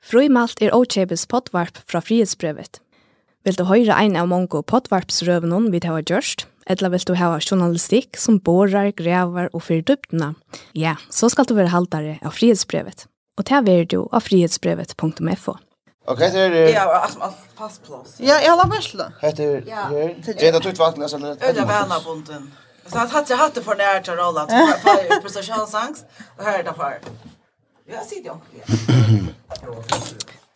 [0.00, 2.80] Frøymalt er Ochebes potvarp fra frihetsbrevet.
[3.44, 8.16] Vil du høre ein av mange potvarpsrøvene vi har gjørst, eller vil du ha journalistikk
[8.20, 10.34] som borer, grever og fyrir dyptene?
[10.74, 13.06] ja, så skal du være haltere av frihetsbrevet.
[13.38, 15.56] Og det er du av frihetsbrevet.fo.
[16.08, 16.54] Ok, det er...
[16.72, 18.16] Ja, alt med fastplås.
[18.18, 19.08] Ja, jeg har lagt mest det.
[19.20, 20.14] Hette er...
[20.36, 21.06] Er det tutt vakna?
[21.06, 22.50] Øyla vana bunden.
[22.88, 26.08] Så jeg hadde hatt det for nært av rollen til prestasjonsangst,
[26.38, 26.96] og her er det for.
[27.90, 28.62] Ja, sier det ordentlig.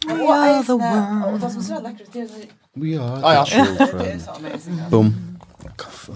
[0.07, 1.35] We are the world.
[1.35, 2.29] Og det som så lekkert til
[2.77, 3.45] We are the ah, ja.
[3.45, 4.91] children.
[4.91, 5.15] Boom.
[5.79, 6.13] Kaffe.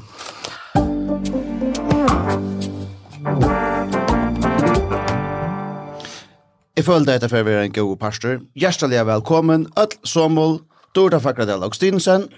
[6.76, 8.38] Jeg følte etter for å være en god pastor.
[8.54, 10.60] Hjertelig velkommen, Øtl Sommel,
[10.94, 12.28] Dorda Fakradel Augustinsen,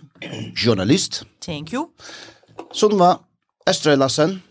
[0.56, 1.24] journalist.
[1.44, 1.90] Thank you.
[2.72, 3.18] Sunva
[3.68, 4.42] Estrøy Lassen,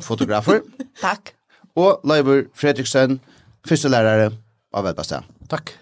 [0.00, 0.60] fotografer.
[1.06, 1.32] Takk.
[1.76, 3.20] Og Leiver Fredriksen,
[3.68, 4.32] første lærere
[4.74, 5.24] av ett Takk.
[5.48, 5.72] Tack.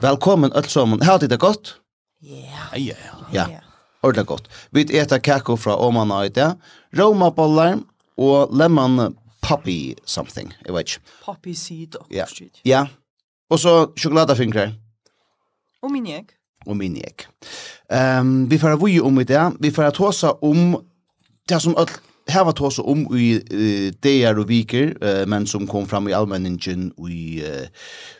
[0.00, 1.76] Välkommen allt Har Har det gott?
[2.20, 2.76] Ja.
[2.76, 2.94] Ja.
[3.32, 3.48] Ja.
[3.50, 3.60] ja.
[4.02, 4.48] Ordentlig gott.
[4.70, 6.56] Vi äter kakko från Oman og Øyde.
[6.92, 7.78] Roma bollar
[8.16, 10.52] och lemon poppy something.
[10.66, 11.00] Jeg vet.
[11.24, 12.26] Poppy seed och Ja.
[12.62, 12.86] Ja.
[13.50, 14.74] Och så sjokoladefingre.
[15.82, 16.24] Og min minjek.
[16.66, 17.26] Og minjek.
[17.90, 19.52] Ehm um, vi får ju om i det.
[19.60, 20.76] Vi får att hosa om
[21.48, 21.88] det som öll
[22.28, 26.14] Her var tås om i uh, dager og viker, uh, men som kom fram i
[26.16, 27.66] allmenningen i uh,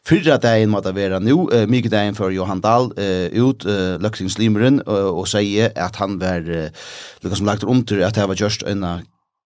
[0.05, 4.83] fyrra dagen måtte være nå, uh, mye dagen før Johan Dahl uh, ut, uh, løksingslimeren,
[4.85, 8.67] uh, og sier at han var, uh, som lagt om til at det var just
[8.69, 8.85] en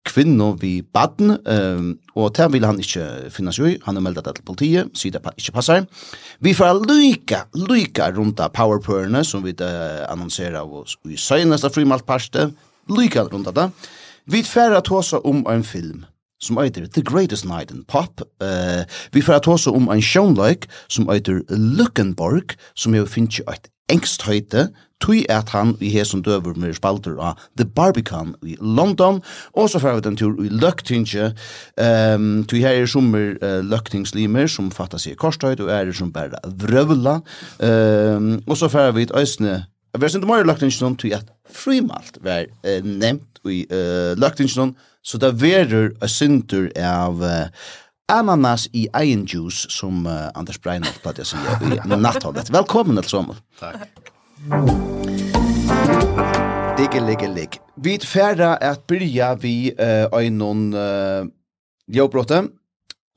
[0.04, 3.78] kvinno vi baden, um, og det vil han ikke finnes jo i.
[3.86, 5.86] Han har meldt det til politiet, sier det pa ikke passer.
[6.42, 11.70] Vi får lyka, lyka rundt av powerpørene, som vi uh, annonserer av oss i søgneste
[11.72, 12.50] frimaltparste,
[12.90, 13.68] lyka rundt av det.
[14.26, 16.04] Vi færre at hosa om en film
[16.42, 18.22] som eitir The Greatest Night in Pop.
[18.42, 23.70] Uh, vi færre at hosa om en sjónleik som eitir Luckenborg, som jo finnst eit
[23.90, 24.68] engst høyte,
[25.02, 29.18] tui at han i hesson døver med spalter av The Barbican i London,
[29.58, 31.32] og så færre vi den tur i Løktinge,
[32.14, 36.14] um, tui her er sommer uh, Løktingslimer som fattar seg i korstøyt, og er som
[36.14, 37.18] bare vrøvla,
[37.58, 42.14] um, og så færre vi et øysne Jeg vet ikke mer løgtingsjonen til at frimalt
[42.24, 44.72] var eh, nevnt i eh, løgtingsjonen,
[45.04, 47.50] så det verer en synder av uh,
[48.08, 52.48] ananas i egen juice som uh, Anders Breinholt platt jeg sier i nattholdet.
[52.54, 53.42] Velkommen til sammen.
[53.60, 53.82] Takk.
[56.78, 57.60] Ligge, ligge, ligge.
[57.76, 61.26] Vi er tfæra at byrja vi uh, øynon uh,
[61.90, 62.48] jobbrottet.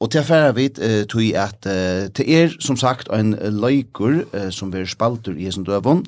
[0.06, 4.52] Og til færre vit uh, tog at uh, til er som sagt en leikur uh,
[4.54, 6.04] som ver spaltur i hesen døvun.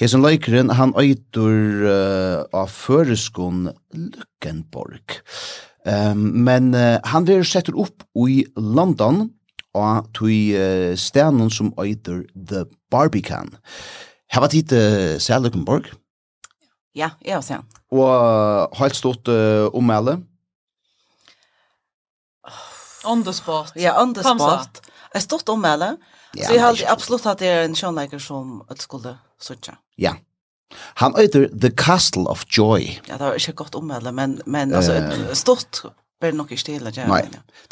[0.00, 1.54] Hesen løykeren, han øyter
[1.86, 5.20] uh, av føreskon Lukkenborg.
[5.86, 9.28] Um, men uh, han vil setter opp i London
[9.78, 13.54] og tog uh, stenen som øyter The Barbican.
[14.32, 15.92] Her var tid uh, Sær Lukkenborg.
[16.98, 17.78] Ja, jeg har sett.
[17.94, 20.26] Og helt stort uh, ommeldet.
[23.06, 23.72] On the spot.
[23.76, 24.80] Ja, on the spot.
[25.14, 25.96] Jeg stod om alle.
[26.36, 29.78] Så jeg har absolutt at det er en kjønleiker som et skulle søtja.
[29.98, 30.16] Ja.
[31.00, 32.80] Han øyder The Castle of Joy.
[33.08, 34.98] Ja, det var ikke godt om men, men altså,
[35.32, 35.84] stort
[36.20, 37.22] ber nok ikke til at gjøre Nei.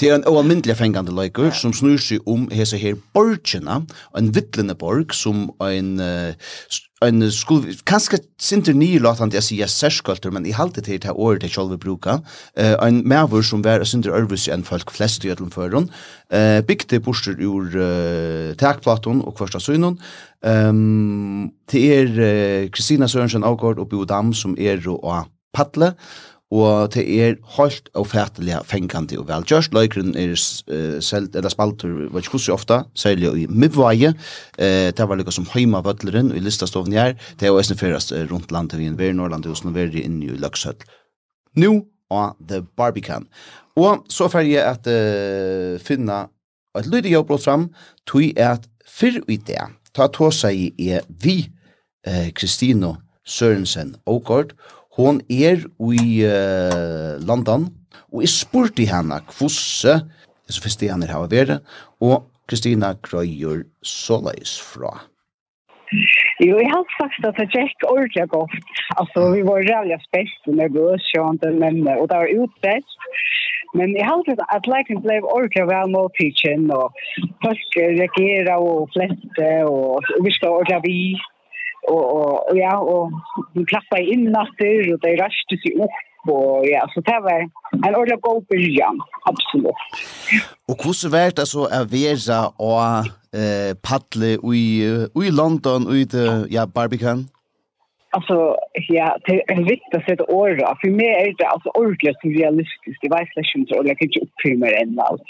[0.00, 1.56] Det er en oanmyndelig fengende løyker ja.
[1.56, 3.84] som snur seg om hese her borgene,
[4.16, 5.94] en vittlende borg som en,
[7.06, 11.42] en skol, kanskje sinter nye låtande til å si men i halte til det året
[11.42, 12.20] jeg selv vil bruka,
[12.60, 15.88] uh, en maver som var sinter ørvis enn folk flest i Øtland føren,
[16.32, 19.98] uh, bygde borster ur uh, takplaton og kvarsta synon,
[20.44, 25.94] Um, det er Kristina uh, Sørensen Avgård og Bo Dam som er og Patle,
[26.52, 29.44] og det er helt og fætelig fengende og vel.
[29.50, 34.12] Just Løykren er uh, selv, eller spalter, vet ikke hvordan ofte, særlig i Midvaje,
[34.58, 38.12] uh, det var liksom som Høyma Vøtleren i Listastoven her, det er jo eisen fyrast
[38.12, 40.84] uh, rundt landet vi er i Norrland, og sånn er inne i Løkshøtt.
[41.56, 41.72] Nå,
[42.10, 43.26] og The Barbican.
[43.76, 46.26] Og så får jeg at uh, finne
[46.78, 47.70] et lydig jobb fram,
[48.06, 49.62] tog at fyrr i det,
[49.94, 51.48] ta tåsa i er vi,
[52.36, 54.52] Kristino uh, Sørensen Ågård,
[54.83, 57.66] og hon er i uh, London,
[58.12, 59.98] og jeg spurte henne kvosse,
[60.48, 61.64] så første henne har vært,
[62.00, 64.92] og Kristina Grøyer såleis fra.
[66.42, 68.54] Jo, jeg har sagt at det gikk ordentlig godt.
[69.00, 72.98] Altså, vi var rævlig spest med gøsjønt, men, og det var utbest.
[73.78, 76.86] Men jeg har sagt at leken ble ordentlig vel mot pitchen, og
[77.44, 81.30] folk reagerer og flette, og og vi skal ordentlig vidt
[81.88, 83.12] og og och ja og
[83.54, 87.40] de klappade inn natter og de röste seg opp og ja så det var
[87.86, 88.98] en ordentlig god byrjan
[89.30, 89.82] absolutt
[90.68, 94.30] og hvordan var det så å være og eh paddle
[94.62, 94.66] i
[95.28, 97.28] i London och i det, ja Barbican?
[98.16, 98.56] Alltså
[98.88, 100.76] ja, det är viktigt att sätta åra.
[100.80, 103.02] För mig är det alltså ordentligt surrealistiskt.
[103.02, 105.22] Det var jag inte och jag kan inte uppfylla det än allt.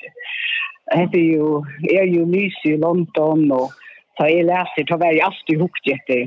[1.12, 1.48] Det är ju,
[2.00, 3.70] är ju nys i London och
[4.16, 6.20] så jag läser, det var jag alltid hukt efter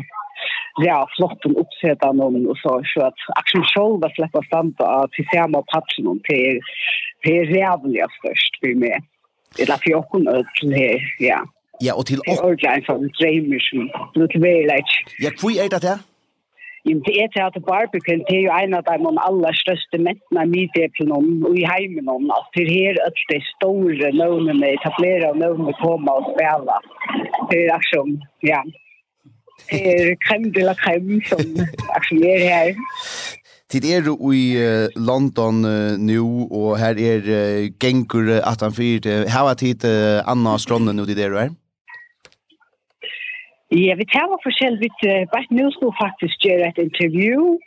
[0.77, 2.81] ja, flott om uppsättande och så.
[2.93, 6.59] Så att Action Show var släppa stanta tillsammans patchen om till
[7.23, 8.99] det är jävliga störst för mig.
[9.57, 11.39] Det är för jag kunde det ja.
[11.79, 12.41] Ja, och till oss.
[12.61, 13.87] Det är en drömmission.
[14.13, 14.91] Det är väldigt.
[15.19, 15.99] Ja, hur är det här?
[16.89, 20.43] Jo, det er til at barbecuen, det er jo en av de aller største mentene
[20.45, 22.29] i middeplene og i heimen om.
[22.35, 26.79] Altså, det er her at de store nøvnene etablerer og nøvnene kommer og spiller.
[27.49, 28.61] Det er akkurat, ja
[29.71, 31.43] eh, creme de la creme som
[31.95, 32.73] aktiverer her.
[33.67, 34.55] Tid er du i
[34.95, 39.25] London uh, nu, og her er uh, gengur 18-4.
[39.27, 41.51] Hva tid uh, Anna Stronne nu til det du er?
[43.75, 45.03] Ja, vi tar var forskjelligt.
[45.33, 47.57] Bare nå skulle faktisk gjøre et intervju,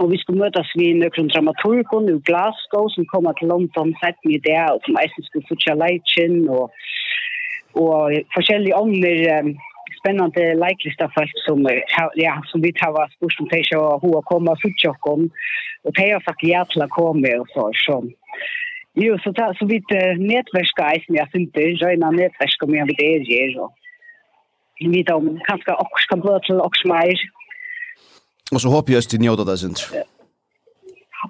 [0.00, 4.42] og vi skulle møtes ved noen dramaturgen i Glasgow, som kommer til London sett med
[4.48, 6.74] der, og som eisen skulle fortsatt leitjen, og,
[7.84, 9.54] og forskjellige ånder um,
[10.00, 11.58] spännande likeliga folk som
[12.16, 15.30] ja som vi tar var spurs som tänkte och hur komma så kom
[15.84, 17.98] och det har sagt ja til å komme og så så
[18.98, 23.10] Jo, så ta så vidt nätverska eisen, jeg synes det, røyna nätverska med vi det
[23.42, 23.70] er og
[24.80, 27.18] vi vet om kanskje også kan blå til også mer.
[28.54, 29.82] Og så håper jeg at du njøter det, synes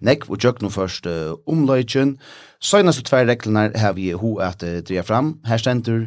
[0.00, 2.16] nekk og tjøkken først uh, omløyken.
[2.60, 5.38] Søgnast og tvær reglene har vi ho at uh, dreja fram.
[5.44, 6.06] Her stender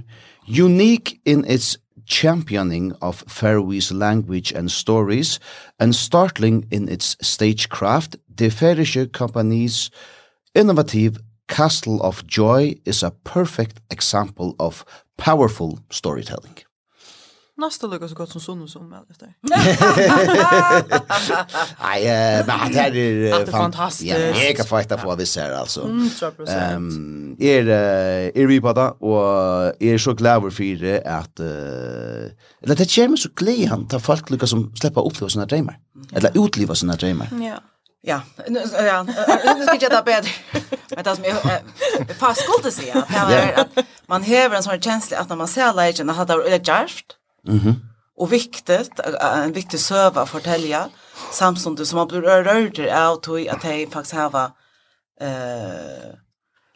[0.50, 1.77] Unique in its
[2.09, 5.39] championing of Faroese language and stories
[5.79, 9.89] and startling in its stagecraft, the Faroese company's
[10.56, 14.83] innovative Castle of Joy is a perfect example of
[15.18, 16.64] powerful storytelling.
[17.57, 19.28] Nästa lucka så gott som sonen som med efter.
[19.42, 19.78] Nej,
[22.48, 24.12] men det här är fantastiskt.
[24.12, 25.81] Ja, jag kan fighta på vad vi ser alltså.
[25.81, 26.75] Mm, 100%.
[26.75, 27.68] Um, er,
[28.36, 31.46] er vi på det och er så glad för det att uh,
[32.63, 35.78] eller det kommer så glad han tar folk lucka som släpper uppleva sina drömmar.
[36.12, 37.28] Eller utliva sina drömmar.
[37.31, 37.60] Ja.
[38.07, 39.04] Ja, nu ja,
[39.57, 40.31] nu ska jag ta bättre.
[40.96, 41.62] Men det som jag
[42.19, 45.74] fast skulle säga, det var att man häver en sån känsla att när man ser
[45.74, 47.06] lägen att det är djärvt
[47.47, 47.75] Mm -hmm.
[48.18, 50.89] Och viktigt, en viktig söva att fortälja
[51.31, 54.51] samståndet som man blir rörd av tog att de faktiskt har
[55.21, 56.15] eh,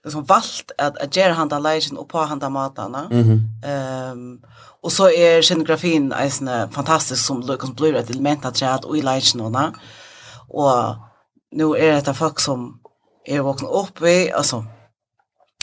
[0.03, 3.07] liksom valt att, att göra handa lejen och på handa matarna.
[3.11, 4.11] Mm -hmm.
[4.11, 4.41] um,
[4.81, 9.01] och så är scenografin är fantastisk som liksom blir ett element att göra och i
[9.01, 9.73] lejenorna.
[10.47, 10.95] Och
[11.51, 12.79] nu är det folk som
[13.25, 14.65] är vakna upp i, alltså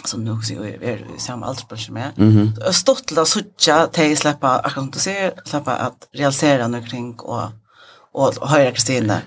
[0.06, 2.12] som nu så är det samma aldersbransch med.
[2.16, 2.72] Mm -hmm.
[2.72, 7.14] Stått till att söka till släppa akkurat som du ser, släppa att realisera något kring
[7.14, 7.48] och,
[8.12, 9.20] och, höra Kristina,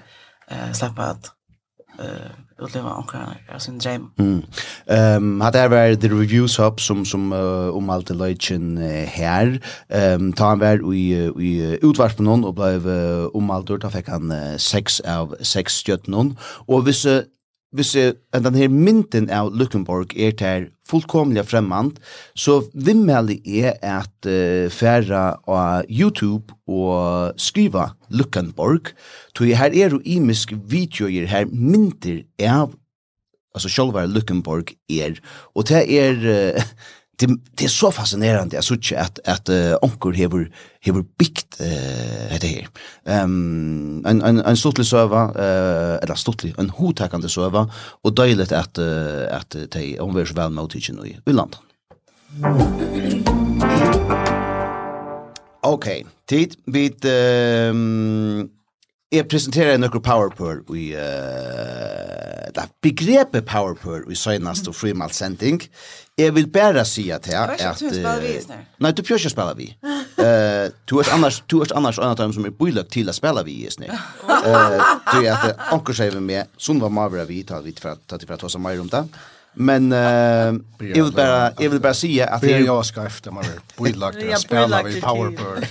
[0.48, 1.32] eh, släppa att
[2.00, 3.22] eh, utleva omkring
[3.58, 4.12] sin dröm.
[4.18, 4.42] Mm.
[5.18, 9.62] Um, hade det varit The Reviews Hub som, som uh, omhalte Leutchen uh, här.
[9.90, 13.78] Um, ta han var i, i utvarspenon och blev uh, omhaltor.
[13.78, 16.38] Ta fick han uh, sex av sex stjøttenon.
[16.68, 17.22] Och hvis uh,
[17.76, 22.00] hvis uh, den her mynden av Lukkenborg er til fullkomlig fremmand,
[22.34, 28.94] så vimmelig er at uh, færa av YouTube og skriva Lukkenborg,
[29.38, 32.74] tog her er jo imisk videoer her mynder av
[33.56, 35.18] altså sjálvar Lukkenborg er,
[35.58, 36.74] og det er uh,
[37.20, 40.46] det, det er så fascinerande jeg synes at, at uh, onker hever,
[40.86, 42.70] hever bygd uh, dette her.
[43.06, 47.66] Um, en, en, en stortlig søva, uh, eller stortlig, en hotakande søva,
[48.04, 51.60] og døylet at, uh, at de omverer så vel med i, i landet.
[55.64, 55.88] Ok,
[56.30, 56.56] tid.
[56.72, 56.88] Vi
[57.70, 58.50] um,
[59.10, 65.64] Jeg presenterer noen powerpur i, uh, da begrepet powerpur i søgnast og frimalt sending.
[66.20, 67.34] Jeg vil bare si at jeg...
[67.34, 68.68] Du er ikke spiller vi, snart.
[68.78, 69.68] Nei, du prøver ikke spille vi.
[69.82, 73.18] Uh, du er annars, du er annars en av dem som er bøylagt til å
[73.18, 73.98] spille vi, snart.
[74.30, 74.78] Uh,
[75.10, 78.22] du er at anker seg med meg, sånn var mavra vi, ta vi fra, ta
[78.22, 79.08] til fra ta oss av meg om det.
[79.54, 80.00] Men eh
[80.80, 83.44] jag vill bara jag vill bara säga att det är jag ska efter man
[83.78, 85.68] vill lagt att spela vi powerpower.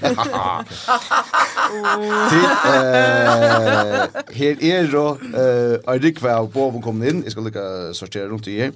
[2.30, 2.36] Det
[2.74, 7.22] eh här är då eh är det kvar på vad kommer in.
[7.22, 8.70] Jag ska lycka sortera runt i.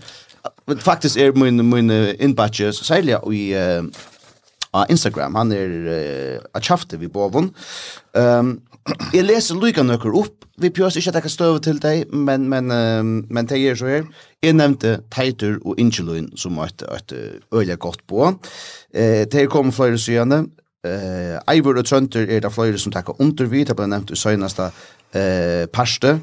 [0.64, 3.82] Men faktiskt är min min inbatches sälja i eh
[4.88, 5.34] Instagram.
[5.34, 7.28] Han är a chafte vi på
[8.12, 8.60] Ehm
[9.12, 10.46] Jeg leser lykka nøkker opp.
[10.58, 13.78] Vi pjøs ikke at jeg kan støve til deg, men, men, uh, men det gjør
[13.78, 14.08] så her.
[14.42, 17.14] Jeg nevnte Teitur og Ingeløyn som et, et
[17.54, 18.32] øye godt på.
[18.94, 20.42] Eh, det kom flere syene.
[20.82, 23.68] Eh, Eivor og Trønter er det flere som takker under undervid.
[23.70, 24.70] Det ble nevnt i søgneste
[25.14, 26.18] eh, parste.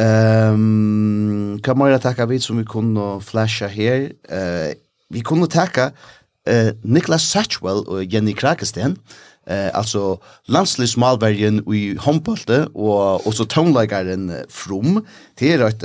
[0.00, 4.10] Um, hva må jeg takke vidt som vi kunne flashe her?
[4.28, 4.76] Eh,
[5.10, 5.90] vi kunne takke
[6.46, 8.96] eh, Niklas Satchwell og Jenny Krakesten.
[8.96, 15.06] Eh, eh alltså landslagsmalvärjen i handbollte och och så tonläggaren from
[15.38, 15.82] det är ett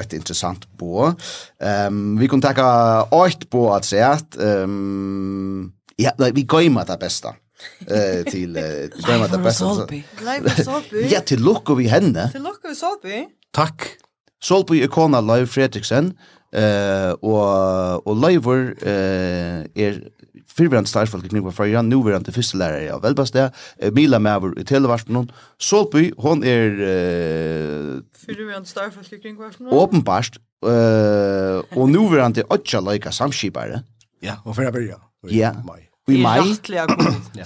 [0.00, 1.06] ett intressant bo.
[1.60, 6.70] Ehm um, vi kan ta åt på att säga att ehm um, ja vi går
[6.70, 7.34] med det bästa
[7.86, 8.52] eh till
[9.06, 9.86] går med det bästa.
[10.20, 11.08] Live Solby.
[11.10, 12.30] Ja till lucka vi henne.
[12.32, 13.26] Till lucka vi Solby.
[13.50, 13.82] Tack.
[14.42, 16.14] Solby ikona Live Fredriksen
[16.52, 18.50] eh och och Live
[18.82, 20.08] eh är
[20.58, 23.48] fyrverande starfolk i Knivva Frøya, nuverande fyrstelærer i Velbastia,
[23.94, 26.78] Mila Mæver i Televarspenon, Solby, hon er...
[26.78, 29.74] Uh, fyrverande starfolk i Knivva Frøya?
[29.82, 33.82] Åpenbart, uh, og nuverande åtja Leika samskipare.
[34.22, 34.98] Ja, og fyrir byrja.
[35.30, 35.52] Ja,
[36.08, 36.48] i mai.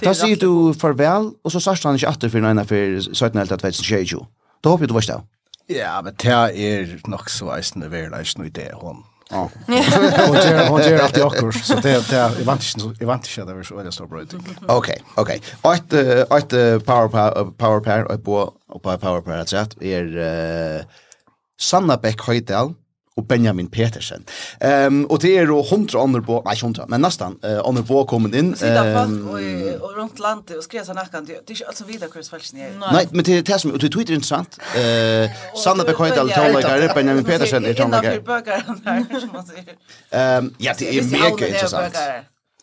[0.01, 4.23] Da sier du farvel, og så sørst han ikke atter for nøyna for 17.12.2020.
[4.63, 5.25] Da håper jeg du var stav.
[5.71, 9.49] Ja, men det er nok så eisende verleisende i det hånden Ja.
[10.27, 13.63] Hon ger hon ger alltid akkurs så det det är vantage i vantage där vi
[13.63, 14.33] så är det stor bröd.
[14.67, 15.41] Okej, okej.
[15.75, 17.09] Ett ett power
[17.51, 20.81] power pair och på och på power pair att sätt är eh
[21.61, 22.73] Sanna Beck Hoydal
[23.17, 24.25] og Benjamin Petersen.
[24.63, 27.83] Ehm um, og det er jo 100 andre på, nei 100, men nesten uh, andre
[27.83, 28.55] på kommet inn.
[28.57, 29.43] Sida folk og,
[29.83, 32.57] og rundt landet og skrev seg nakkan, det er ikke altså videre vidar hva falsk
[32.57, 32.73] er.
[32.81, 34.57] Nei, men det er det som, og det er Twitter interessant.
[34.73, 35.29] Uh,
[35.63, 38.19] Sanna Bekhoidal, tålegare, Benjamin Petersen er tålegare.
[38.19, 39.73] Innanfyr som man sier.
[40.11, 41.97] Um, ja, det er mega interessant.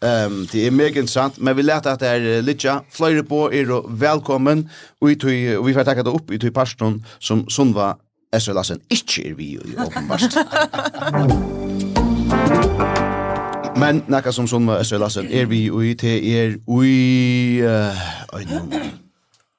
[0.02, 4.68] Ehm det är mega intressant men vi lät att det är Litja Flöjrebo är välkommen
[4.98, 7.96] och vi tog, och vi får tacka det upp i till pastorn som Sunva
[8.30, 10.36] Esra Lassen ikke er vi i åpenbarst.
[13.80, 17.96] Men nekka som sånn med Esra Lassen er vi i te er i uh,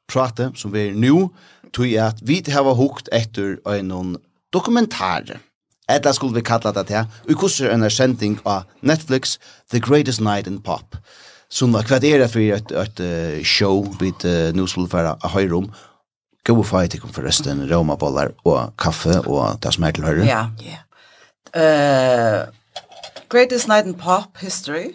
[0.07, 1.29] prate som vi er nu
[1.75, 4.17] tog at vi har hukt etter en
[4.53, 5.39] dokumentar
[5.91, 9.37] Etta skulle vi kalla det her og kusser en sending av Netflix
[9.71, 10.95] The Greatest Night in Pop
[11.51, 15.71] som var det for et, et, et show vi uh, nu skulle være høyre om
[16.48, 20.25] gode fight kom forresten romabollar og kaffe og det som er til høyre.
[20.25, 20.81] Ja, ja.
[21.51, 22.48] Uh,
[23.31, 24.93] Greatest Night in Pop History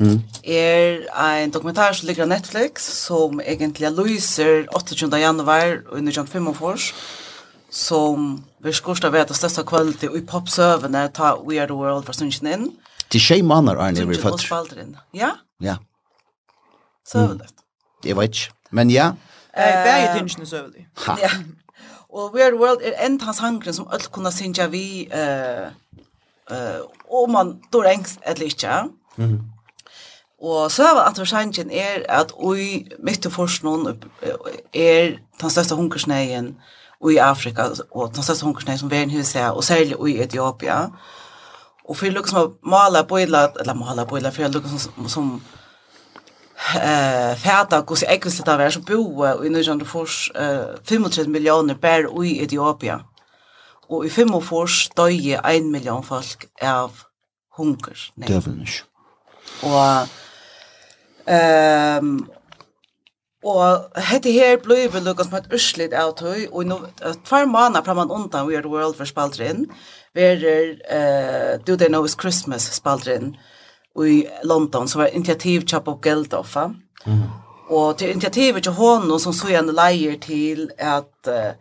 [0.00, 0.22] mm.
[0.44, 5.08] er en dokumentar som ligger på Netflix som egentlig lyser 28.
[5.20, 6.92] januar under 1945
[7.70, 12.14] som vi skurst av det største kvalitet i popsøvene ta We Are The World fra
[12.16, 12.66] Sunchen inn.
[13.12, 14.86] Til tjej manner er det vi fatter.
[15.14, 15.34] Ja?
[15.62, 15.76] Ja.
[17.06, 17.52] Søvnet.
[17.52, 18.08] Mm.
[18.08, 18.52] Jeg vet ikke.
[18.70, 19.12] Men ja,
[19.56, 20.86] Bæði tingene søvelig.
[21.22, 21.30] Ja.
[22.16, 25.66] Og Weird World er enda sangren som alt kunne synge vi uh,
[26.50, 26.80] uh,
[27.22, 28.82] om man dår engst eller ikke.
[29.16, 29.56] Mm -hmm.
[30.42, 34.02] Og søva at sangen er at ui mitt og forskningen
[34.74, 36.56] er den største hunkersneien
[37.10, 40.86] i Afrika og den største hunkersneien som verden huset og særlig i Etiopia.
[41.88, 45.42] Og for lukkar som maler bøyla, eller maler bøyla, for lukkar som, som
[46.74, 51.74] eh färda hur sig ekvis det var så bo i Nørjan Fors eh 35 miljoner
[51.74, 52.98] per i Etiopia.
[53.88, 56.90] Og i 45 døye 1 million folk av
[57.56, 58.10] hunger.
[58.28, 58.84] Døvnish.
[59.62, 60.08] Og
[61.28, 62.26] ehm
[63.46, 66.80] Og hette her blei vi lukka som et urslit av tøy, og nå,
[67.28, 69.68] tvær måneder framan undan We Are The World for spaltrin,
[70.16, 73.36] verer uh, Do They Know It's Christmas spaltrin,
[74.04, 76.56] i London som var initiativ till Bob Geldof.
[76.56, 77.22] Mm.
[77.68, 81.52] Och till initiativet till honom som så en lejer till att uh,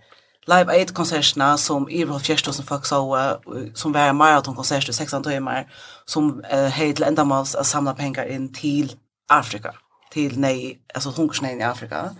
[0.47, 3.33] Live Aid konserterna som i Rolf Kjerstosen folk så uh,
[3.73, 5.67] som var en maratonkonsert i 16 timmar
[6.05, 8.91] som uh, hej till ändamåls att samla pengar in till
[9.29, 9.73] Afrika
[10.11, 12.15] till nej alltså hungersnöden i Afrika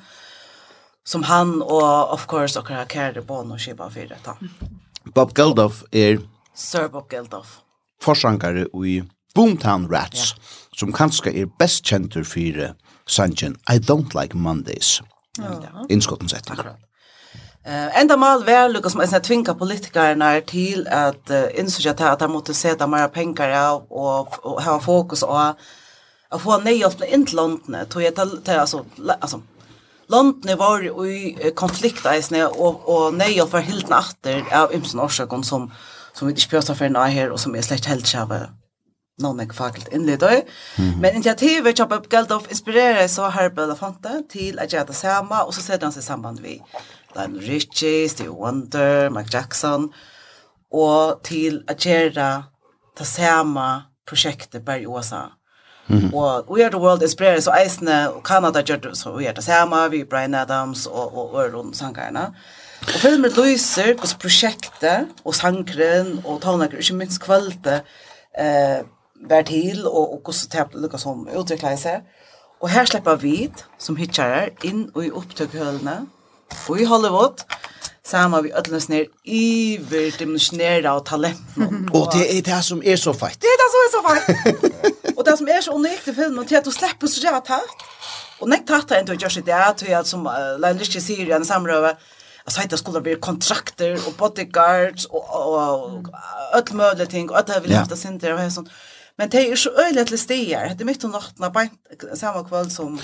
[1.04, 4.38] som han och of course och har kärde barn och skipa för detta.
[5.04, 6.20] Bob Geldof är
[6.54, 7.60] Sir Bob Geldof.
[8.02, 9.04] Forsankare i
[9.36, 10.40] Boomtown Rats, yeah.
[10.78, 12.74] som kanskje er best kjentur for
[13.08, 15.02] sangen I Don't Like Mondays.
[15.38, 15.86] Ja.
[15.90, 16.52] Innskotten sett.
[16.52, 16.80] Akkurat.
[17.66, 22.20] Eh ända mal väl Lucas som är tvinga politikerna till att uh, inse att att
[22.20, 25.48] de måste sätta mer pengar av och, och ha fokus och
[26.30, 27.76] att få nej hjälp in till London.
[27.90, 28.86] Tror jag till alltså
[29.20, 29.42] alltså
[30.08, 35.42] London var i konflikt isne och och nej för var helt natter av ymsen orsaker
[35.42, 35.72] som
[36.14, 38.48] som vi inte pratar för här och som är slett helt själva
[39.18, 40.42] någon är faktiskt inled då.
[41.02, 45.54] Men initiativet jag upp Geldof inspirerar så här Bella Fonte till att göra samma och
[45.54, 46.62] så sätter han sig samband vi.
[47.14, 49.94] Dan Richie, Steve Wonder, Mike Jackson
[50.72, 52.44] och till att göra
[52.98, 55.32] det samma projektet på USA.
[55.88, 56.14] Mm.
[56.14, 59.34] Och We Are The World inspirerar så Eisne och Kanada gör det så vi gör
[59.34, 62.34] det samma vi Brian Adams och och Öron Sankarna.
[62.86, 67.82] Og filmen lyser hos prosjektet og sangren og tonlager, ikke minst kvalitet,
[68.38, 68.84] eh,
[69.30, 72.02] vær til, og, og hvordan det er som utvikler seg.
[72.62, 75.98] Og her slipper vi, som hitcharer, inn og i opptøkhølene,
[76.70, 77.44] og i Hollywood,
[78.06, 81.90] sammen vi ødler i ned iverdimensionere av talenten.
[81.94, 83.40] Og det er det som er så feit.
[83.42, 85.16] Det er det som er så fett.
[85.18, 87.88] og det som er så unikt i filmen, til at du slipper så rett tatt.
[88.44, 91.02] Og nek tatt er enn du gjør seg det, til at som uh, Lein Lyske
[91.02, 91.96] sier i en samrøve,
[92.46, 96.08] Alltså det skulle bli kontrakter och bodyguards och och
[96.54, 98.70] öll möjliga ting och att det vill haft det sin där och sånt.
[99.18, 100.76] Men det är så öjligt till stigar.
[100.76, 101.70] Det är mycket om natten, bara
[102.16, 103.00] samme kväll som...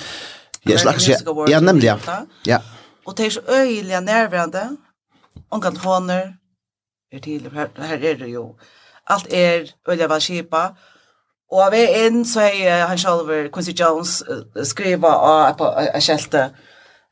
[0.64, 1.46] Ja, slags, ja.
[1.48, 2.26] Ja, nämligen, ja.
[2.44, 2.62] Ja.
[3.06, 4.76] Och det är så øyelig närvarande.
[5.50, 6.38] Om telefoner.
[7.12, 8.46] Är till, her här är det ju.
[9.04, 10.76] Allt är øyelig väl kipa.
[11.52, 14.24] Och av er inn så er han selv, Quincy Jones,
[14.64, 16.50] skriva av ett skälte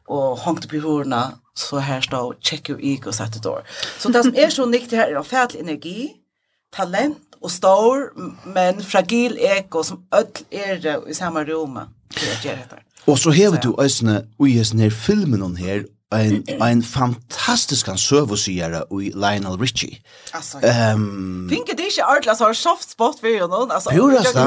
[0.08, 3.64] och hångte på hordene så här står check your ego set the door.
[3.98, 6.12] Så det som är så nytt här är färdlig energi,
[6.72, 8.10] talent og stor
[8.46, 12.84] men fragil eko som öll er i samme rommet til å gjøre dette.
[13.08, 17.98] Og så hever du ösne och i sån filmen hon her, en en fantastisk kan
[17.98, 20.02] servicera i Lionel Richie.
[20.34, 21.04] Altså, Ehm.
[21.04, 23.90] Um, Finke det ikke ordentlig, altså, har soft spot for ju någon alltså.
[23.90, 24.40] Pura sta.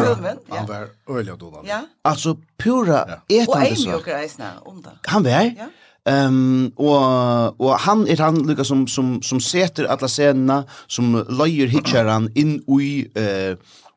[0.49, 1.63] Han var öliga då.
[1.67, 1.81] Ja.
[2.05, 3.51] Altså, pura etande så.
[3.53, 4.91] Och Amy och Grace om det.
[5.05, 5.31] Han var.
[5.31, 5.67] Ja.
[6.05, 11.27] Ehm um, och och han är han Lucas som som som sätter alla scenerna som
[11.29, 13.57] lejer hitcharan in i eh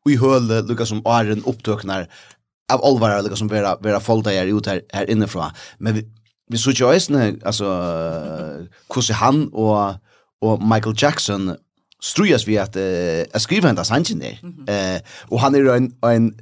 [0.10, 2.08] i höle Lucas som Arden upptöknar
[2.74, 5.52] av allvar lika som vera vera folda är ut här här inifrån.
[5.78, 6.06] Men vi,
[6.48, 7.66] vi såg ju ösne alltså
[8.96, 9.94] hur han och
[10.42, 11.56] och Michael Jackson
[12.02, 14.40] strujas vi att äh, skriva hendas hangen där.
[14.68, 16.42] Eh och han är en en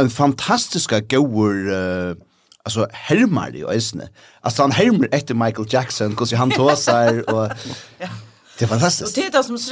[0.00, 2.16] en fantastiska goer eh
[2.64, 4.08] alltså härmar det ju ösne.
[4.40, 7.50] Alltså han härmar efter Michael Jackson, hur han tåsar och
[7.98, 8.08] ja.
[8.58, 9.16] Det är fantastiskt.
[9.16, 9.70] Och det är det som så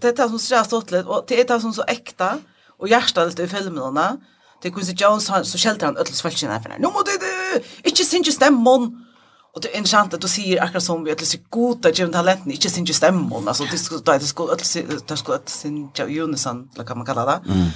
[0.00, 2.38] det är det som så stort lite och det är det som så äkta
[2.78, 4.16] och hjärtat i filmerna.
[4.62, 6.70] Det Quincy Jones han, så skälter han ödels falskina för.
[6.78, 9.06] Nu måste det inte synge stämmon.
[9.54, 12.12] Och det är intressant att du säger akkurat som vi att det är goda genom
[12.12, 13.48] talenten, inte synge stämmon.
[13.48, 14.56] Alltså det skulle det skulle
[15.06, 17.52] det skulle att synge unison, eller kan man kalla det.
[17.52, 17.68] Mm.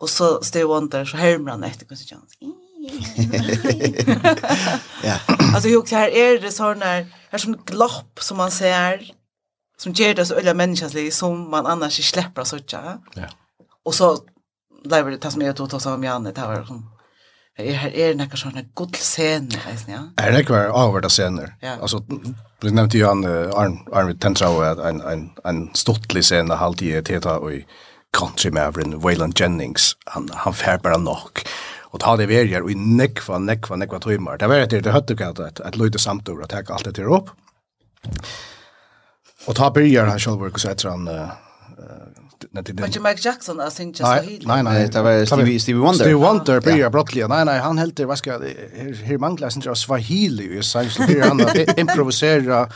[0.00, 2.32] Och så Steve Wonder så härmar han efter Quincy Jones.
[2.42, 2.69] Mm
[5.02, 5.16] ja.
[5.54, 6.84] Alltså hur så här är det såna
[7.30, 9.12] här som glopp som man ser
[9.78, 12.98] som ger det så öliga människans som man annars inte släpper så tjå.
[13.14, 13.22] Ja.
[13.84, 14.18] Och så
[14.84, 16.90] där var det tas med att ta som om Janne det var som
[17.56, 20.08] är här är några såna guldscener vet ni ja.
[20.16, 21.54] Är det kvar avvärda scener.
[21.80, 22.04] Alltså
[22.60, 27.50] du nämnde ju han Arn Arn Tentrao en en en stottlig scen halvtid teta och
[28.18, 31.46] country Maverick Waylon Jennings han han fär bara nok
[31.90, 34.38] og ta det verger og i nekva nekva nekva timmar.
[34.38, 37.08] Det var det det hade kallat att et løyde samtor att ta alt det til
[37.08, 37.30] opp.
[39.46, 41.08] Og ta börjar han og så etter han
[42.52, 44.46] när det Men Michael Jackson har syngt så helt.
[44.46, 45.94] Nej nej, det var Stevie Stevie Wonder.
[45.94, 46.92] Stevie Wonder blir jag
[47.28, 48.30] Nei, Nej nej, han helt vad ska
[49.04, 52.68] här manglar sin swahili ju så så blir han att improvisera.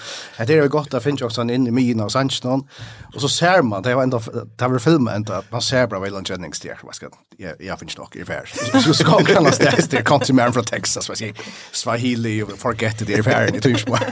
[0.47, 2.69] Det är gott att finna också inne i mina och Sanchon.
[3.15, 4.23] Och så ser man det var ändå
[4.57, 6.79] det var filmen ändå att man ser bra Waylon Jennings där.
[6.83, 8.53] Vad ska jag jag finns dock i fär.
[8.85, 11.35] Så ska han kallas där det kom till man från Texas vad säger
[11.73, 13.51] swahili forget the affair.
[13.53, 14.03] Det är ju smart.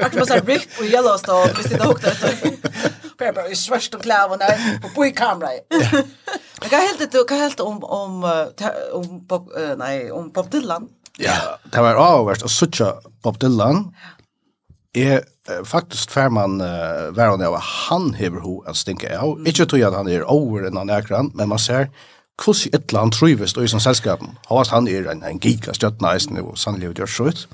[0.00, 2.10] Att man så rip och Yellowstone, visst det också.
[3.18, 4.44] Pepper i svärsta kläderna
[4.84, 5.50] och på i kamera.
[6.60, 8.24] Jag kan helt inte kan helt om om
[8.92, 10.88] om Bob nej om Bob Dylan.
[11.18, 13.94] Ja, det var avvärst och sucha Bob Dylan.
[14.92, 15.22] Är
[15.64, 19.46] faktiskt färman uh, var av jag han hever ho at stinka av.
[19.46, 21.88] Ikke tror jag han er over enn han ekran, men man ser
[22.38, 24.38] hvordan et ett land trivest og i som selskapen.
[24.48, 27.48] Havas han er en, en gigastjötna i sin nivå, sannolikt gör så ut.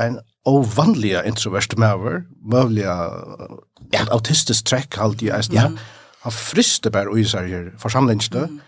[0.00, 3.10] En ovanliga introvert maver, mövliga
[3.92, 4.06] ja.
[4.14, 5.68] autistisk trekk alltid, eisen, ja.
[6.24, 8.46] Han frister bare ui seg her forsamlingsstø.
[8.48, 8.60] Mm.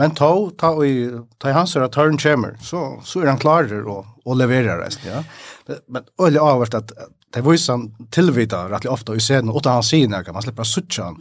[0.00, 3.40] Men ta, ta, i, ta i hans her at tørren kommer, så, så er han
[3.42, 5.22] klarer å, å levere resten, ja.
[5.68, 6.94] Men, men øyelig avhørst at
[7.34, 10.70] det viser han tilvita rettelig ofte, i scenen, og han sier noe, man slipper å
[10.70, 11.20] suttje han.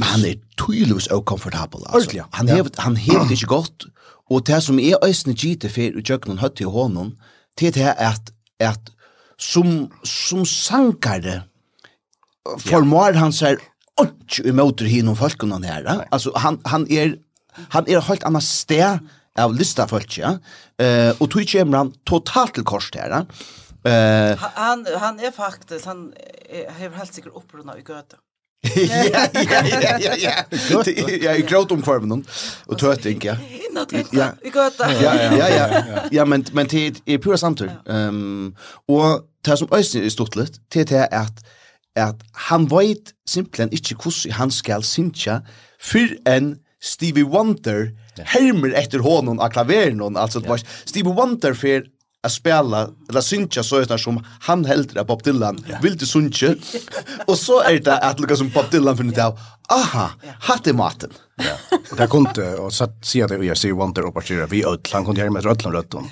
[0.00, 2.00] Men han er tydeligvis ukomfortabel, altså.
[2.00, 2.26] Ordentlig, ja.
[2.38, 2.58] Han ja.
[2.58, 3.86] hevet, han hevet ikke godt,
[4.32, 7.12] og det som er øyne gitt for å gjøre noen høtt til hånden,
[7.60, 8.90] det er at, at
[9.38, 11.42] som, som sankare,
[12.58, 13.58] formar han seg
[13.96, 15.84] och i motor folkene her.
[15.84, 16.08] här.
[16.10, 17.14] Alltså han han är
[17.68, 18.98] han är helt annet sted
[19.38, 20.38] av lista folk, ja.
[20.78, 23.26] Eh och tog kommer han totalt til kors där.
[23.84, 26.12] Eh han han är faktiskt han
[26.78, 28.16] har helt säkert upprunna i göta.
[28.76, 30.84] ja, ja, ja, ja, ja.
[31.22, 32.26] Ja, i gråt om formen hon.
[32.66, 33.36] Och töting, ja.
[34.10, 34.92] Ja, i göta.
[35.02, 35.82] Ja, ja, ja.
[36.10, 37.70] Ja, men men det är pura samtur.
[37.88, 38.56] Ehm
[38.88, 41.44] och det som øysen är stort litt det är att
[41.96, 45.40] at han veit simpelthen ikkje hvordan han skal synja
[45.82, 50.16] fyrr enn Stevie Wonder hermer etter hånden av klaveren.
[50.16, 50.60] Alltså, yeah.
[50.84, 51.86] Stevie Wonder för
[52.22, 55.82] a spela eller synja sådana som han hellre Bob Dylan yeah.
[55.82, 56.54] vill du synja.
[57.26, 61.12] och så är det att lukka som Bob Dylan funnit av aha, hatt i maten.
[61.36, 61.78] Ja.
[61.96, 65.20] Det kunde och så se att jag ser Wonder och bara vi öll han kunde
[65.20, 66.10] göra med öll rötton.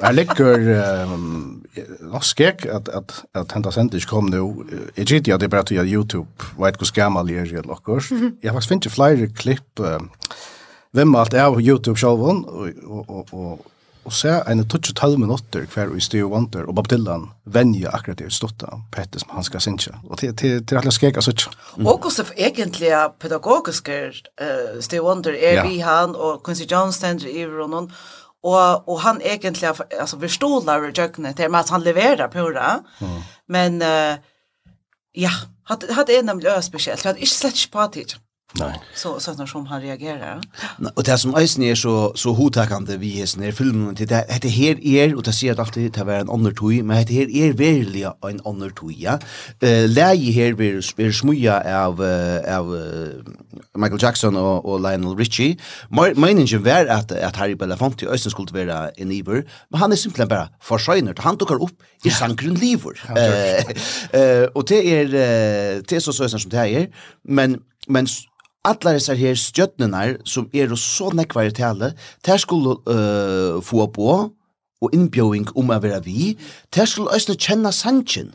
[0.00, 0.68] Här ligger
[1.04, 1.61] um,
[2.00, 4.64] nok skek at, at, at henta sent kom nu.
[4.96, 8.10] Jeg gitt at det er bare til YouTube, veit hvor skammal jeg er i lokkurs.
[8.12, 9.80] Jeg har faktisk finnet flere klipp,
[10.92, 13.66] hvem alt er av YouTube sjálfon, og, og, og,
[14.04, 18.32] og se en 12 minutter hver i Steve Wonder og Bob Dylan venja akkurat det
[18.34, 19.94] stutta Petter som han skal synge.
[20.10, 21.46] Og til, til, til alle skeka sutt.
[21.76, 21.86] Mm.
[21.86, 27.46] Og hvordan egentlig pedagogisk eh Steve Wonder er vi han og Quincy Jones stender i
[27.46, 27.88] og
[28.42, 32.80] och och han egentligen alltså förstår Larry Jökne till att han levererar på det.
[33.00, 33.22] Mm.
[33.46, 34.18] Men uh,
[35.12, 35.30] ja,
[35.64, 37.04] hade hade en nämligen speciellt.
[37.04, 38.16] Jag hade inte släppt på det.
[38.54, 38.80] Nej.
[38.94, 40.40] Så så när som han reagerar.
[40.94, 44.48] Och det som Eisen är så så hotäckande vi är snär filmen till det heter
[44.48, 47.52] här är och det säger alltid det var en annan tog men det här är
[47.52, 49.18] verkligen en annan tog ja.
[49.60, 52.00] Eh läge här vi spelar smuja av
[52.48, 52.66] av
[53.76, 55.56] Michael Jackson och och Lionel Richie.
[56.16, 60.28] Meningen var att att Harry Belafonte Eisen skulle vara en iver men han är simpelt
[60.28, 62.94] bara förskönar han tog upp i sangren lever.
[64.12, 65.06] Eh och det är
[65.88, 66.88] det är så så som det är
[67.24, 68.06] men men
[68.64, 73.88] Alla dessa her stjøtnenar som er og så nekvar i tale, ter skulle uh, få
[73.90, 74.12] på
[74.82, 76.32] og innbjøing om å være vi,
[76.74, 78.32] der skulle også kjenne sannsyn.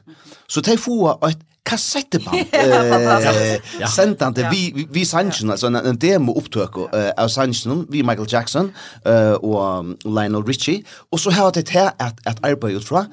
[0.48, 3.90] Så de få et kassetteband eh, ja.
[3.92, 8.30] sendande vi, vi, vi sannsyn, altså en, en demo opptøk uh, av sannsyn, vi Michael
[8.32, 8.72] Jackson
[9.04, 13.08] uh, og um, Lionel Richie, og så har de til at, at arbeid utfra,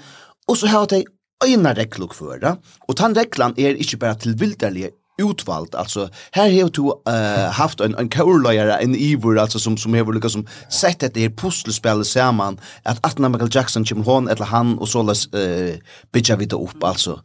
[0.46, 1.02] og så har de
[1.44, 2.54] øyne reglok for det,
[2.86, 5.74] og den reglan er ikke bare tilvilderlige utvald.
[5.74, 10.12] Alltså här har du uh, haft en en co-lawyer en Ivor alltså som som har
[10.12, 14.44] lyckats som sett det här pusselspelet samman att att när Michael Jackson kommer hon eller
[14.44, 15.74] han och så läs eh
[16.12, 17.20] bitcha vidare upp alltså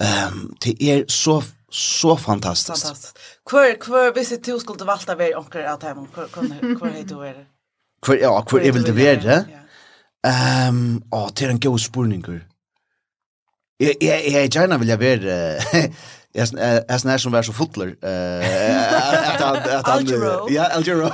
[0.00, 3.18] ehm um, det är så så fantastiskt fantastiskt
[3.50, 6.26] kvar kvar visst du skulle valta vara onkel att hem kvar
[6.78, 7.46] kvar heter du är
[8.02, 9.44] kvar ja kvar är väl det värre
[10.26, 12.48] ehm det till en god spurningur
[13.76, 15.60] Jag jag jag gärna vill jag vara
[16.36, 17.94] Jag snär som var så fotler.
[19.34, 19.56] Att han...
[19.56, 20.06] Att han
[20.48, 21.10] ja, Algero.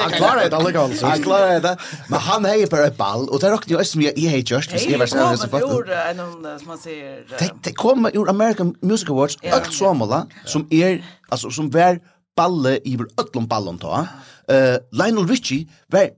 [0.00, 1.06] Han klarer det aldrig alltså.
[1.06, 1.76] Han klarer det.
[2.08, 3.28] Men han är ju bara ett ball.
[3.28, 4.70] og det råkade jag som jag är just.
[4.70, 5.06] Det är
[5.46, 7.24] kommer ur en som man säger...
[7.62, 9.38] Det kommer ur American Music Awards.
[9.52, 11.98] Allt somala som er, altså, som vær
[12.36, 14.06] balle i öllum ballon ta.
[14.92, 16.10] Lionel Richie vær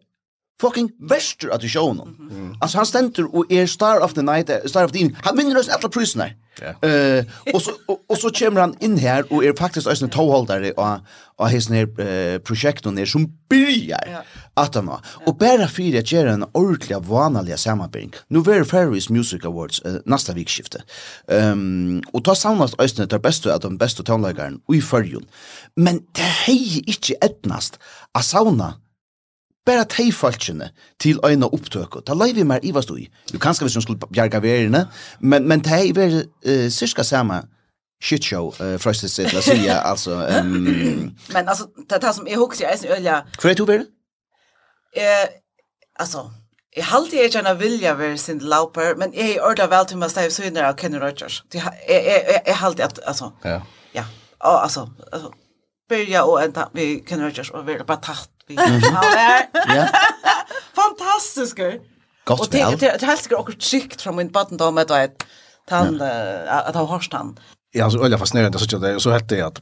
[0.61, 2.01] fucking vestur at showen.
[2.01, 2.57] Mm -hmm.
[2.61, 5.17] Alltså han ständer och är star of the night, star of the evening.
[5.23, 6.27] Han vinner oss alla priserna.
[6.63, 10.73] Eh och så och, och så kommer han in här och är faktiskt en toehållare
[10.73, 10.99] och
[11.39, 14.23] och his ner uh, projekt och ner som börjar yeah.
[14.55, 15.01] att han var.
[15.27, 18.13] Och bara för att göra en ordentlig vanlig sammanbindning.
[18.29, 20.83] Nu var Ferris Music Awards uh, nästa veckskifte.
[21.29, 25.27] Ehm um, och ta samlas ösnet det bästa av de bästa tonläggaren i förjun.
[25.75, 27.79] Men det är inte ettnast
[28.13, 28.75] att sauna
[29.67, 31.99] bara tei falskene til øyna opptøk.
[32.07, 34.87] Ta leivi mer i vastu Du Jo, kanskje hvis hun skulle bjerga verene,
[35.21, 37.43] men, men tei ver uh, cirka samme
[38.03, 40.27] shitshow uh, fra oss til å si, altså.
[40.41, 41.17] Um...
[41.33, 43.23] men alltså det det som är hooks jag är øyla...
[43.41, 43.87] Hvor er du verre?
[44.97, 45.29] Eh,
[45.99, 46.31] alltså
[46.77, 50.11] jeg halte jeg gjerne vilja være sin lauper, men jeg er ordet vel til meg
[50.13, 51.45] steg søgner av Kenny Rogers.
[51.55, 53.61] Jeg, jeg, jeg, jeg halte at, altså, ja,
[53.95, 54.05] ja
[54.41, 55.31] og, altså, altså,
[55.89, 59.91] börja och enda vi Kenny Rogers og være bare tatt Han är
[60.75, 61.59] fantastisk.
[62.25, 65.27] Gott och det det helst går också tryckt från min button då med att
[65.71, 66.01] han
[66.49, 67.39] att han hörst han.
[67.73, 69.61] Ja, så öliga fascinerande så det så hette jag att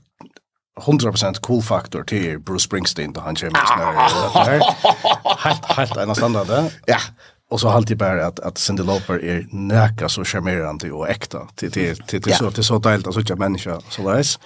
[0.81, 4.61] 100% cool factor till Bruce Springsteen då han kommer snarare.
[5.39, 6.73] Helt helt en standard där.
[6.87, 6.99] Ja.
[7.51, 11.73] Och så alltid bara att att Cindy Lauper är näka så charmerande och äkta till
[11.73, 14.39] till till så till så delt att jag människa så där.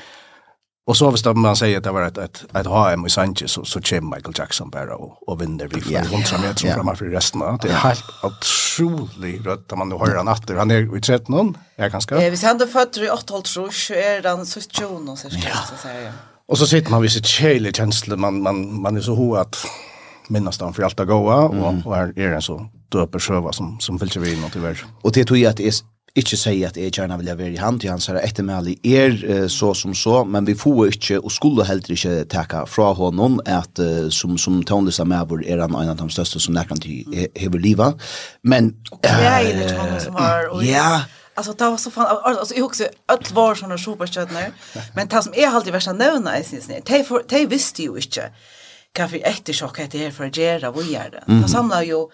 [0.89, 3.65] Och så visst man säger att det var ett ett ett HM i Sanchez så
[3.65, 6.85] så kommer Michael Jackson bara och, och vinner vi för yeah, 100 meter yeah, yeah.
[6.85, 10.71] framför resten av det är helt otroligt rött att man nu hör han efter han
[10.71, 12.15] är i 13 någon jag kan ska.
[12.15, 15.43] Eh hvis han er født i 8 tror så er den 17 tjon så skal
[15.43, 15.79] jeg.
[15.83, 16.13] Säga.
[16.49, 19.67] Och så sitter man vid sitt kjele känsla man man man är så ho att
[20.29, 23.99] minnas den för allt att goa och och är en så döper sjöva som som
[23.99, 26.77] fyller vi in något i Og det tror jeg at det är ikke sier at
[26.79, 30.23] jeg gjerne vil være i hand til hans her ettermæli er eh, så som så,
[30.25, 34.63] men vi får ikke, og skulle heller ikke teka fra honom, at eh, som, som
[34.63, 37.93] tonlista medvur er han en av de største som nærkant i hever liva.
[38.43, 38.75] Men...
[38.91, 40.49] Och kläder till honom som var...
[40.49, 41.01] Och, ja,
[41.39, 44.53] Alltså det var så fan alltså jag också allt var såna superstjärnor.
[44.95, 46.85] Men det som är alltid värsta nämna i sin snitt.
[46.85, 48.31] Tej för tej visste ju inte.
[48.93, 51.23] kaffe för ett chock att det är för att göra vad gör det.
[51.43, 52.09] Det samlar ju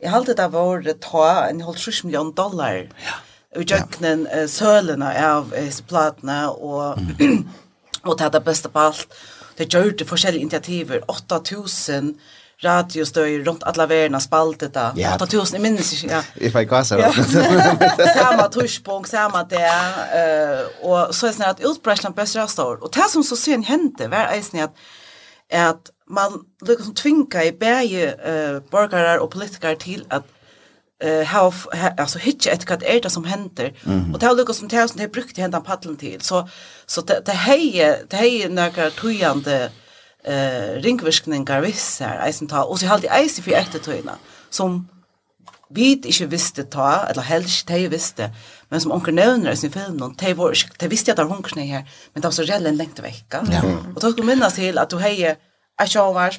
[0.00, 2.88] i allt det var det ta en halv 6 miljon dollar.
[3.04, 3.12] Ja
[3.56, 4.48] och jöknen ja.
[4.48, 5.82] sölerna av disse
[6.46, 7.48] och och mm.
[8.04, 8.40] og ta det
[8.72, 9.14] på allt.
[9.58, 11.00] Det gjorde det forskjellige initiativer.
[11.08, 12.14] 8000
[12.64, 14.90] radiostøyer rundt alle verden spaltet da.
[14.96, 15.16] Ja.
[15.20, 16.14] 8000, jeg minnes ikke.
[16.14, 16.22] Ja.
[16.40, 16.98] Jeg fikk gasser.
[16.98, 17.10] Ja.
[18.18, 19.62] samme tushpunkt, samme det.
[19.62, 22.78] Uh, og så er det sånn at utbredselen best rastår.
[22.82, 24.70] Og det som så sen hendte var eisen at,
[25.50, 30.22] at man liksom tvinga i bæge uh, borgere og politikere til at
[31.02, 31.52] eh how
[31.98, 33.72] alltså hitcha ett kat är det som händer.
[34.12, 36.20] Och det har Lucas som tusen det brukte hända paddeln till.
[36.20, 36.48] Så
[36.86, 39.70] så det det heje det heje några tujande
[40.24, 44.14] eh ringviskningar vissar eisen ta och så halt i eisen för efter tujna
[44.50, 44.88] som
[45.70, 48.30] vid inte visste ta eller helst te visste
[48.68, 51.42] men som onkel nämner i sin film någon te var te visste att där hon
[51.42, 53.40] knä här men det var så rällen längt vecka.
[53.94, 55.36] Och då skulle minnas till att du heje
[55.82, 56.38] a showar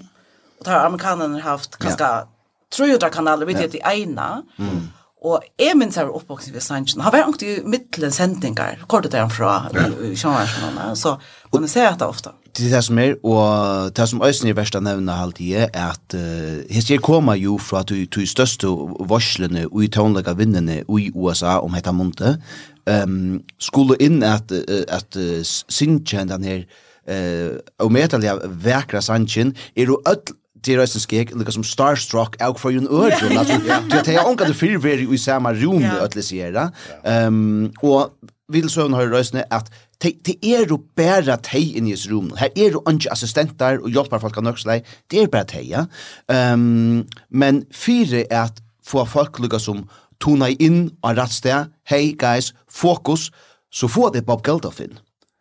[0.60, 2.28] och där amerikanerna haft ganska
[2.74, 3.94] 300 kanaler, vi heter ja.
[3.94, 4.30] Eina.
[4.58, 4.84] Mm.
[5.24, 7.02] Og jeg minns her oppvoksen ved Sanchen.
[7.02, 10.98] Han var ikke i middelen sendinger, kortet der fra Sjønvarsjonen.
[11.00, 11.16] Så
[11.54, 12.34] man ser dette ofte.
[12.54, 16.14] Det er det som er, og det som Øysen i verste nevner alltid er at
[16.14, 18.68] uh, hester kommer jo fra de, de største
[19.10, 22.38] varslene og i tånlega vinnene i USA om hette måned.
[22.86, 26.62] Um, skulle inn at, at uh, Sanchen, den her
[27.08, 32.72] uh, omedelige vekra Sanchen, er jo ødel det är skek lika som starstruck out for
[32.72, 33.58] you urge alltså
[34.06, 36.72] det är onka det feel very i samma rum att läsera
[37.04, 38.10] ehm och
[38.48, 39.72] vill så hon har rösne att
[40.04, 42.34] det er jo bara tej inn i rum.
[42.36, 45.86] Här är jo ikke assistenter och hjelper folk av nøkselei, det är bara tej ja
[46.28, 52.54] ehm men fyre är att få folk lika som tona in och ratsta hey guys
[52.70, 53.32] fokus.
[53.74, 55.00] Så få det Bob Geldof in.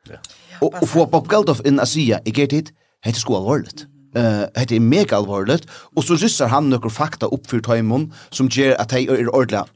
[0.09, 0.17] Ja.
[0.61, 2.73] Och, och får Bob Geldof in att säga, jag ger dit,
[3.05, 6.91] det är sko alvorligt eh uh, det är mega allvarligt och så ryssar han några
[6.91, 9.67] fakta upp för Timon som ger att han är ordla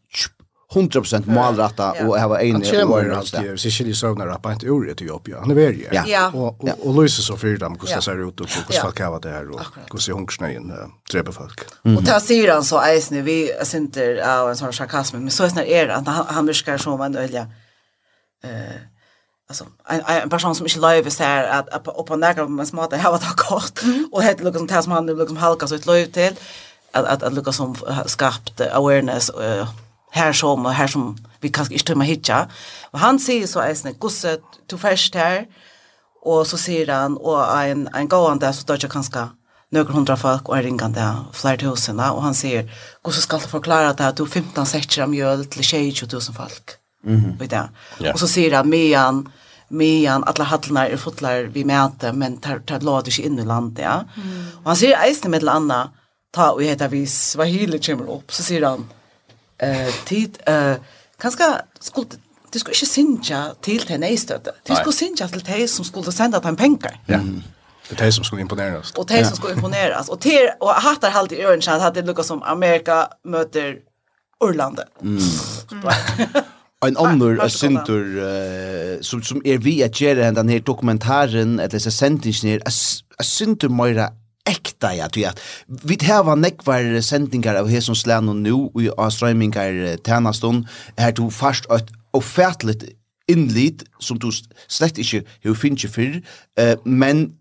[0.75, 3.39] 100% målrätta och ha en målrätta.
[3.39, 5.41] Han ser ju så när rappa inte ur det jobb ja.
[5.41, 6.31] Han är väl ja.
[6.35, 9.29] Och och Louise så för dem hur det ser ut och hur folk har det
[9.29, 9.61] här och
[9.93, 10.73] hur ser hungersnöjen
[11.11, 11.61] träffa folk.
[11.83, 15.45] Och där sig han så är nu vi synter av en sån sarkasm men så
[15.45, 17.47] är det att han viskar så man öliga
[18.45, 18.96] eh
[19.49, 22.91] alltså en, en person som inte lever så här att att på på några smart
[22.91, 23.81] det har varit kort
[24.13, 26.35] och heter Lucas som han nu liksom som halkar så ett löv till.
[26.93, 29.69] Att att, att Lucas som skapat awareness uh,
[30.11, 32.49] här som och här som vi kanske inte tömma hitcha
[32.91, 35.47] och han säger så är det gosse du först här.
[36.23, 39.29] Och så säger han och en en gående så där kanske
[39.71, 42.01] några hundra folk och är ringande flera tusen.
[42.01, 42.71] Och han säger
[43.03, 46.86] gosse ska förklara att du 15 säckar mjöl till 20 000 folk.
[47.07, 47.69] Mm Vet jag.
[48.15, 49.33] Och så säger han att medan
[49.69, 53.85] medan alla hallarna är fotlar vi mäter men tar tar låter sig in i landet
[53.85, 54.05] ja.
[54.23, 54.47] Mm.
[54.57, 55.91] Och han ser eisen med landa
[56.31, 58.89] ta och heter vi Swahili kommer upp så säger han
[59.59, 60.75] eh tid eh
[61.19, 61.45] kanske
[61.81, 62.07] skulle
[62.53, 66.41] du skulle inte synja till till nästa Du skulle synja till te som skulle sända
[66.41, 67.01] dem pengar.
[67.07, 67.15] Ja.
[67.15, 67.43] Mm.
[67.89, 68.93] Det är som skulle imponeras.
[68.93, 70.09] Och det som skulle imponeras.
[70.09, 73.77] Och till och hattar halt i öronen att det lukar som Amerika möter
[74.41, 74.83] Orlando.
[75.03, 75.23] Mm.
[76.85, 81.79] en annan sinter uh, som som är er vi att göra den här dokumentären eller
[81.79, 84.11] så sentingen en sinter mera
[84.47, 88.91] äkta ja du at vi här nekvar sendingar av hesson som slän och nu i
[89.11, 90.67] streamingar tjänaston
[90.99, 92.85] här du fast et ofärtligt
[93.27, 94.31] innlit som du
[94.69, 96.23] slett inte hur finns ju för
[96.61, 97.33] uh, men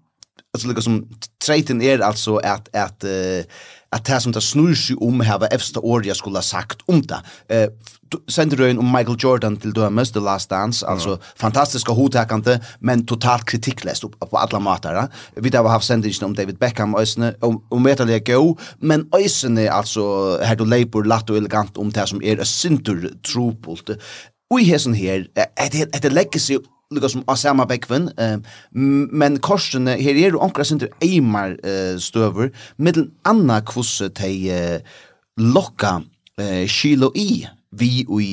[0.53, 3.43] alltså liksom som traiten är alltså att att uh,
[3.95, 6.83] at det som det snur seg om her var efter året jeg skulle ha sagt
[6.91, 7.21] om det.
[7.49, 7.67] Eh,
[8.29, 13.45] sender du om Michael Jordan til dømes, The Last Dance, altså fantastiska hodtekante, men totalt
[13.49, 15.07] kritikklest på, på alla matar.
[15.35, 20.37] Vi har haft sendingen om David Beckham, øysene, om, om vetalje go, men øysene, altså,
[20.43, 23.95] her du leipur, latt og elegant om det som er sintur trupult.
[24.55, 26.63] Og i hesen her, det legger seg
[26.95, 28.05] lukka som Asama Bekven,
[28.71, 31.57] men korsene, her er jo omkra sinter eimar
[31.99, 34.47] støver, middel anna kvosse tei
[35.41, 35.97] lokka
[36.71, 37.43] kilo i,
[37.75, 38.29] vi ui,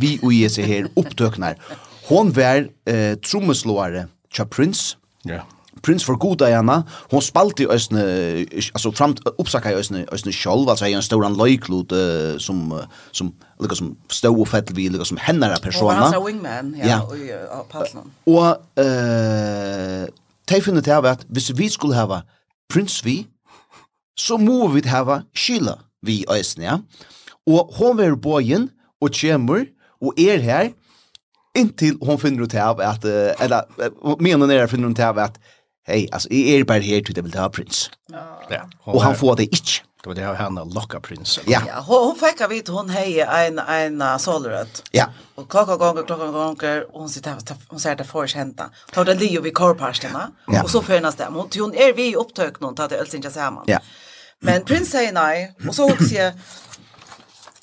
[0.00, 1.60] vi ui seg her opptøknar.
[2.08, 2.64] Hon var
[3.20, 4.96] trommeslåare Tja Prince,
[5.28, 5.44] ja.
[5.82, 6.84] Prince for goda gärna.
[7.10, 11.92] Hon spalt i ösne alltså fram uppsaka i ösne ösne själv alltså en stor anlojklot
[11.92, 15.86] uh, som uh, som lika som stå och fett vi lika som hennara persona.
[15.86, 17.02] Och han sa wingman ja, ja.
[17.02, 18.12] och uh, pallen.
[18.24, 20.08] Och eh
[20.48, 22.22] Tejfinnet har att, hvis vi skulle hava
[22.72, 23.26] Prince vi,
[24.16, 26.78] så må vi hava Sheila vi ösne, ja.
[27.46, 29.66] Og hon var bojen, og kjemur,
[30.00, 30.70] og er her,
[31.56, 35.38] inntil hon finner ut av at, uh, eller, uh, menen er finner ut av at,
[35.88, 37.90] hej, alltså är er bare här till det vil ta prins.
[38.50, 38.68] Ja.
[38.84, 39.84] Och han får det ikke.
[40.02, 41.44] Det var det han locka prinsen.
[41.46, 41.62] Ja.
[41.66, 44.82] ja, hon fick av vet hon hej en en solrött.
[44.92, 45.06] Ja.
[45.34, 47.36] Och klocka gånger klocka gånger hon sitter
[47.68, 48.70] hon säger det får hända.
[48.92, 50.62] Tar det Leo vid korparstarna ja.
[50.62, 53.64] och så förnas det mot hon är vi upptök någon att det alltså inte samman.
[53.66, 53.78] Ja.
[54.40, 56.32] Men prins säger nej och så också jag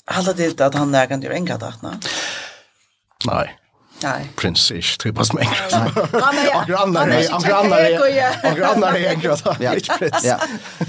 [0.04, 1.72] alla det att han där kan ju enka.
[1.82, 3.58] Nej.
[4.02, 4.30] Nej.
[4.36, 5.90] Prince ish, typ som engelska.
[6.60, 9.56] Och grannar är, och grannar är, och grannar är engelska.
[9.60, 10.24] Ja, inte prins.
[10.24, 10.38] Ja.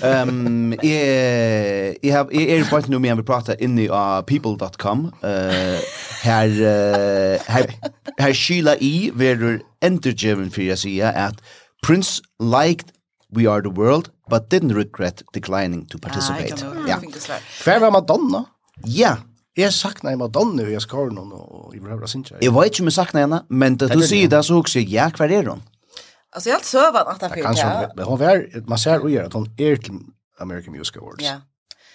[0.07, 3.87] Ehm, jag jag har är på nu men vi pratar in i
[4.27, 5.11] people.com.
[5.23, 5.79] Eh
[6.23, 6.49] här
[7.51, 7.73] här
[8.17, 11.35] här Sheila E verur entergiven för jag säger att
[11.87, 12.87] Prince liked
[13.35, 16.55] We Are the World but didn't regret declining to participate.
[16.87, 17.01] Ja.
[17.63, 18.45] Kvar var Madonna?
[18.83, 19.17] Ja,
[19.57, 22.37] Jeg sakna i Madonna i Skornon og i Brøvra Sintja.
[22.43, 24.91] Jeg vet ikke om jeg sakna henne, men da du sier det så husker jeg,
[24.93, 25.63] ja, hva er hun?
[26.35, 27.87] Altså, jeg har alt søvann at jeg fyrt, ja.
[27.97, 30.01] Men hun er, man ser og gjør at hun er til
[30.39, 31.23] American Music Awards.
[31.25, 31.39] Ja.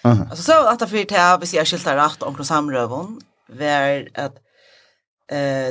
[0.03, 3.15] Altså, så at jeg fyrt, ja, hvis jeg skiltar rett omkring samrøven,
[3.55, 4.41] var at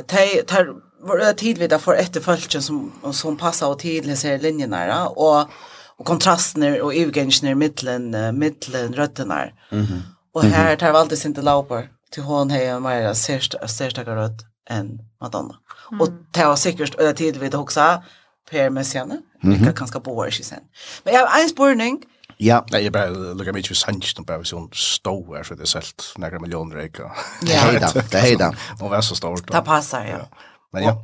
[0.09, 4.81] tar var tidvitt for etter følgen som, som passet og tidlig ser linjene,
[5.13, 5.51] og,
[5.99, 9.45] og kontrastene og ivgengene i middelen, middelen røttene.
[9.69, 9.85] Mhm.
[9.93, 14.99] Mm Och här tar Valdes inte lauper till hon hejar mer särskilt särskilt rött än
[15.21, 15.55] Madonna.
[15.99, 18.03] Och det var säkert över tid vid också
[18.51, 19.21] Per Messiane.
[19.43, 19.73] Mm -hmm.
[19.73, 20.59] Kanske på år sen.
[21.03, 22.03] Men jag har en spårning.
[22.37, 25.67] Ja, nej, jeg bara lukker mye ju sanns nu bara sån stor her, så det
[25.67, 27.11] sålt några miljoner eka.
[27.41, 28.53] Ja, hejda, det hejda.
[28.81, 29.51] Och var så stort.
[29.51, 30.27] Det passar ja.
[30.73, 30.97] Men ja.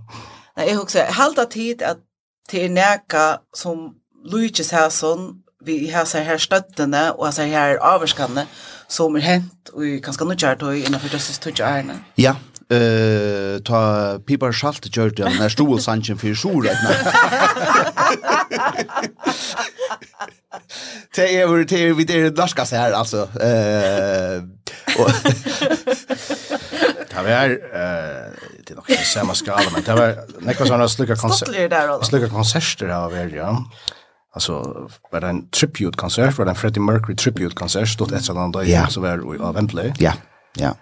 [0.58, 1.98] Nej, jag huxar halta tid att
[2.50, 3.94] till näka som
[4.26, 8.48] Luigi Sasson vi har så här og och så her avskanne
[8.90, 12.00] som er hent og i kanskje noe kjært og innenfor Justice Touch Arne.
[12.18, 12.36] Ja,
[12.70, 16.78] eh ta Piper Schalt gjorde det när stol Sanchez för sjor rätt
[21.16, 24.44] Det är väl det vi det norska så här alltså eh
[25.00, 25.12] och
[27.10, 28.34] Det var eh
[28.68, 31.50] det nog samma skala men det var nästa såna sluka konsert.
[32.06, 33.66] Slukka konserter av er ja
[34.40, 38.24] alltså var det en tribute konsert var det en Freddie Mercury tribute konsert stod ett
[38.24, 38.90] sådant där yeah.
[38.90, 39.94] så var av Wembley.
[40.00, 40.14] Ja.
[40.58, 40.76] Ja.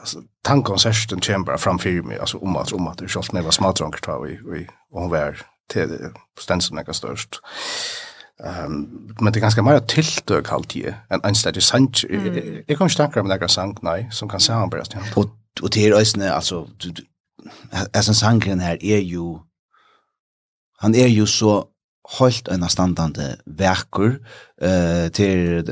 [0.00, 4.24] Alltså tankonserten chamber framför mig alltså om att om att det skulle vara smartare tror
[4.26, 5.98] vi vi och hon var till
[6.40, 7.40] stensen är störst.
[8.44, 12.06] Ehm um, men det är ganska mer tilltök alltid en anständig sanch.
[12.10, 12.62] Mm.
[12.66, 14.82] Jag kommer starkare med några sank nej som kan säga han bara.
[15.16, 15.26] Och
[15.62, 16.68] och det är ösne alltså
[17.92, 19.38] alltså sankren här är ju
[20.82, 21.66] han är ju så
[22.18, 24.20] helt en standande verkur.
[24.62, 25.64] Eh till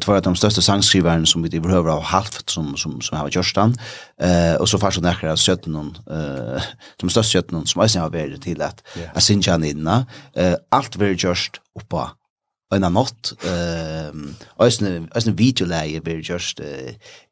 [0.00, 3.56] två av de största sangskrivarna som vi behöver av halvt som som som har gjort
[3.56, 3.76] han.
[4.20, 6.62] Eh och så fast några 17 eh
[6.96, 8.82] de största sötten som jag har varit till att
[9.14, 10.06] att synja inna.
[10.32, 12.10] Eh allt very just uppa
[12.72, 16.66] en natt ehm ösn ösn videoläge blir just uh,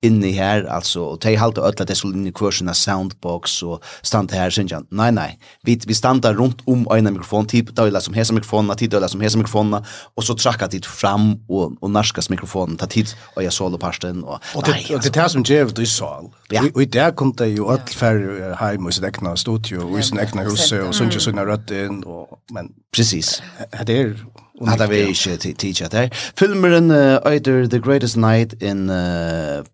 [0.03, 3.63] inne här alltså och ta halt och att det skulle in i kursen av soundbox
[3.63, 7.71] och stand här sen jag nej nej vi vi stannar runt om en mikrofon typ
[7.71, 9.85] då eller som heter som mikrofon att tid som heter som mikrofon
[10.17, 14.25] och så tracka dit fram och och narskas mikrofonen ta tid och jag solo pasten
[14.25, 16.31] och och det och det här som Jeff du sa
[16.75, 20.95] och där kom det ju öll för hem och snäckna studio och snäckna hus och
[20.95, 23.43] sånt ju såna rött in och men precis.
[23.87, 24.19] Det är
[24.67, 26.09] Nei, det er ikke teacher der.
[26.39, 28.87] Filmeren Either The Greatest Night in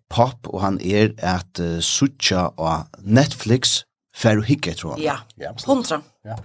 [0.09, 3.83] Pop, og han er at sutja av Netflix,
[4.15, 5.03] fer og hikke, tror han.
[5.05, 6.01] Ja, hundra.
[6.25, 6.39] Ja.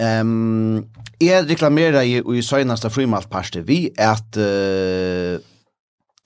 [0.00, 0.84] Ehm,
[1.20, 5.38] jeg reklamerer i, i søgneste frimaltparste vi at uh,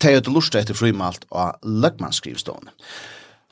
[0.00, 2.72] Teodor Lurstedt etter frimalt av Løgmannskrivstående.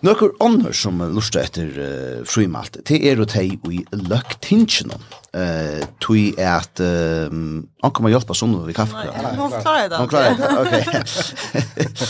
[0.04, 4.92] Nøkker ånder som lustar etter uh, frimalt, det er og teg i løgtinsjen.
[5.32, 9.06] Uh, tui er at uh, han kommer hjelpa sånn vi kaffe.
[9.06, 10.02] Nei, han klarer det.
[10.02, 12.04] Hon klarar det, ok.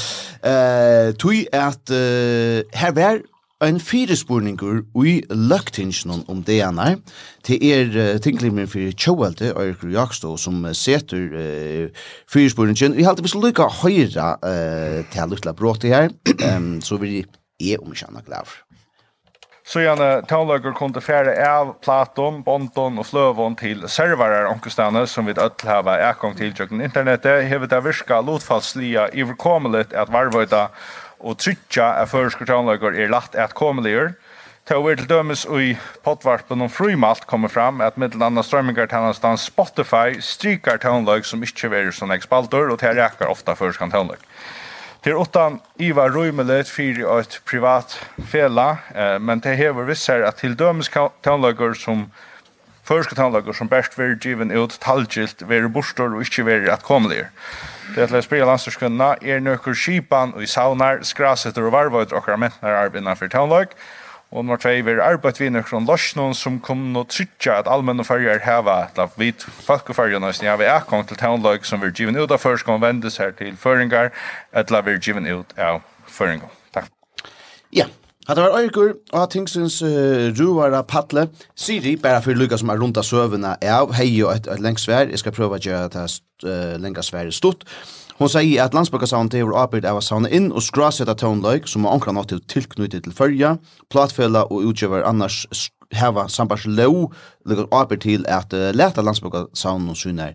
[0.50, 3.22] uh, tui er at uh, her var
[3.62, 6.98] en fyrespurningur ui løgtinsjen om DNR.
[7.46, 12.98] Det er uh, tinglimmer for Tjåelde, Øyker Jakstå, som setur uh, fyrespurningen.
[12.98, 16.10] Vi halte vi skal lykka høyra uh, til luktla bråte her,
[16.50, 17.20] um, så vi
[17.60, 18.52] er om ikke annet grav.
[19.66, 25.26] Så gjerne tålager kom til fære av Platon, Bonton og Fløvån til serverer omkostene som
[25.26, 30.68] vi ødel hava ekong til kjøkken internettet, hevet det virka lotfallslia iverkommelet at varvøyda
[31.18, 34.14] og trytja av føresker tålager er lagt at kommelier.
[34.66, 35.74] Til å til dømes i
[36.06, 38.90] potvarpen om frumalt kommer fram at middel anna strømmingar
[39.38, 44.22] Spotify strykar tålager som ikke verer som ekspaltor og til rekker ofta føreskan tålager.
[45.06, 47.92] Det er åttan Iva Røymelet fyrir et privat
[48.26, 50.90] fela, eh, men det hever visser at til dømes
[51.22, 52.08] tannlager som
[52.82, 57.28] førske tannlager som best vil given ut talgilt være bostor og ikke være atkomlige.
[57.94, 62.18] Det er til å spille landstørskunna er nøkker skipan og i saunar, skrasetter og varvøyder
[62.18, 63.78] og kramentner arbeidna for tannlag,
[64.34, 68.42] Og nummer 2 er arbeidsvinner fra Lorsnån som kom nå trytja at allmenn og fyrjer
[68.42, 72.42] heva la vid folkefyrjerna som heva akkong til townløg som vi er given ut av
[72.42, 74.10] først kan vendes her til føringar
[74.50, 75.78] et la vi er given ut av
[76.10, 76.50] føringar.
[76.74, 76.90] Takk.
[77.70, 77.86] Ja,
[78.26, 81.28] hatt var Øykur og hatt tingsins uh, ruara patle.
[81.54, 85.06] Siri, bæra fyrir lukka som er runda søvuna, ja, hei og et, et lengt svær.
[85.06, 86.08] Jeg skal prøva at gjøre det
[86.42, 87.62] uh, lengt svær stutt.
[88.16, 91.96] Hon sier at landsbyggasavnet er arbeid av å savne inn og skrasette tånløyk som har
[91.98, 93.56] ankra nått til tilknyttet til fyrja,
[93.92, 95.44] platfella og utgjøver annars
[95.94, 97.12] heva sambars lov
[97.46, 100.32] lukkar arbeid til at uh, leta landsbyggasavnen og syner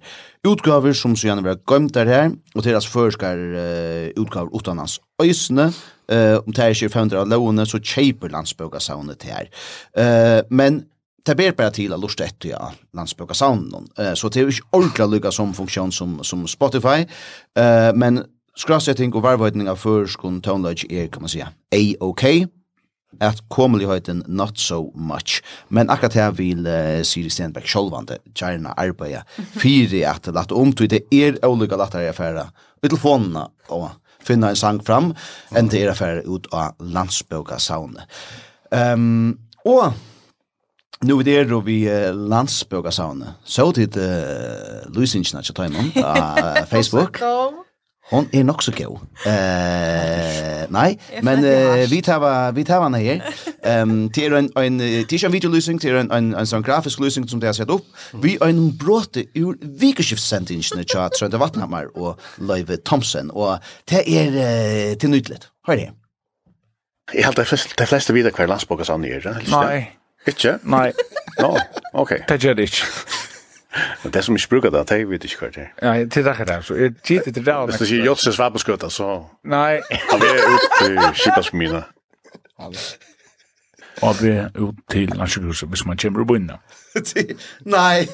[0.47, 4.53] utgaver som så gjerne vil ha gømt der her, og til at førskar uh, utgaver
[4.53, 5.71] utanlands øysene,
[6.13, 9.51] uh, om det er ikke 500 av lovene, så kjeiper landsbyggasavnet til her.
[9.97, 10.83] Uh, men
[11.25, 14.61] det ber bara till att lusta ett ja landsbygga sounden uh, så det är ju
[14.71, 17.05] ordla lucka som funktion som som Spotify
[17.59, 22.47] uh, men skrassetting och varvhöjning av förskon tonlage är kan man säga a okay
[23.19, 25.43] at komeligheten not so much.
[25.67, 29.23] Men akkurat her vil uh, Siri Stenberg sjolvande gjerne arbeide
[29.59, 32.47] fyrir at lagt om til det er olika lattare affæra
[32.79, 33.89] i telefonene og
[34.23, 35.11] finna en sang fram
[35.57, 38.07] enn det er affæra ut av landsbøka saune.
[38.71, 39.91] Um, og
[41.03, 43.33] Nu er det er vi landsbøkasavne.
[43.43, 46.03] Så tid uh, Luisinsina til Tøymon på
[46.69, 47.21] Facebook.
[48.11, 48.99] Hon er nok så god.
[49.25, 53.21] Eh, nei, men uh, vi tar vi tar henne her.
[53.69, 56.99] Ehm det er en en det til en videoløsning er en en en sånn grafisk
[56.99, 57.85] løsning som det har sett opp.
[58.13, 64.29] Vi er en bråte ur vikeskiftsendingen til chat vatnhammer og Løyve Thompson og det er
[64.35, 65.47] uh, til nytlet.
[65.67, 65.89] Hør det.
[67.13, 69.87] Jeg helt de fleste, de fleste videre hver landsboka sann gjør, Nei,
[70.27, 70.59] Ikke?
[70.63, 70.91] Nei.
[71.39, 71.57] No,
[71.93, 72.09] ok.
[72.29, 72.85] Det gjør det ikke.
[74.03, 75.69] Men det som ikke bruker det, det vet ikke hva det er.
[75.81, 76.57] Nei, det er det.
[76.65, 77.55] Så jeg tider til det.
[77.69, 79.23] Hvis du sier Jotse svabelskøtta, så...
[79.47, 79.79] Nei.
[80.11, 81.83] Han er ut til Kipasmina.
[84.01, 86.59] Og vi er ut til Lanskjøkhuset hvis man kommer og begynner.
[87.65, 88.07] Nei.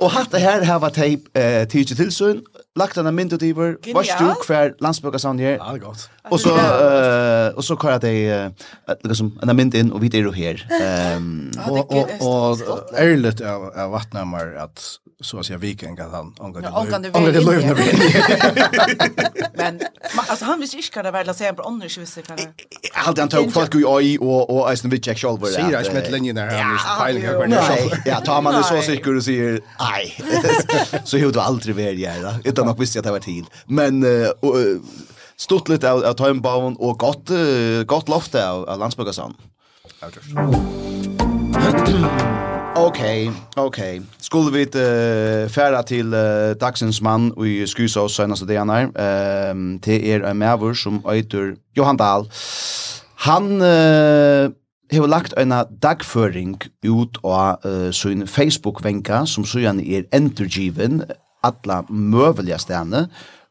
[0.00, 1.30] Og hatt det her har vært teip
[1.70, 2.42] tidsi tilsyn,
[2.80, 6.06] lagt en mynd ut iver, varst du hver landsbøkasavn her, ja, det er godt.
[6.30, 8.50] og så, uh, og så kører jeg
[8.88, 10.64] uh, liksom, en mynd inn, og vi er jo her.
[11.16, 14.84] Um, og, og, og ærlig av, av vattnummer at
[15.20, 17.74] så å si viking at han omgår til løvne
[19.58, 19.80] Men
[20.16, 22.38] altså, han visste ikke hva det var, la oss se, han på ånders visste hva
[22.38, 22.54] det var.
[23.04, 25.44] Alt han tok folk i øy, og og eisen vidt jeg selv.
[25.52, 28.64] Sier jeg ikke med linjen her, han visste peiling her Nei, Ja, tar man det
[28.70, 30.02] så sikker og sier, nei,
[31.08, 33.44] så har du aldri vært gjerne, utan nok visste jag det var tid.
[33.68, 34.78] Men uh, uh,
[35.40, 39.34] stort litt av, av Tøyenbauen og godt, uh, godt loft av, av Landsbyggasand.
[42.76, 42.98] Ok,
[43.56, 43.78] ok.
[44.20, 49.50] Skulle vi uh, færa til uh, dagsens mann i Skysås seneste dagene her.
[49.50, 52.30] Um, det er en maver som øyter Johan Dahl.
[53.16, 54.50] Han uh,
[54.92, 55.52] har lagt en
[55.82, 61.02] dagføring ut av uh, sin Facebook-venka som søgjerne er entergiven
[61.42, 63.06] alla mövliga eh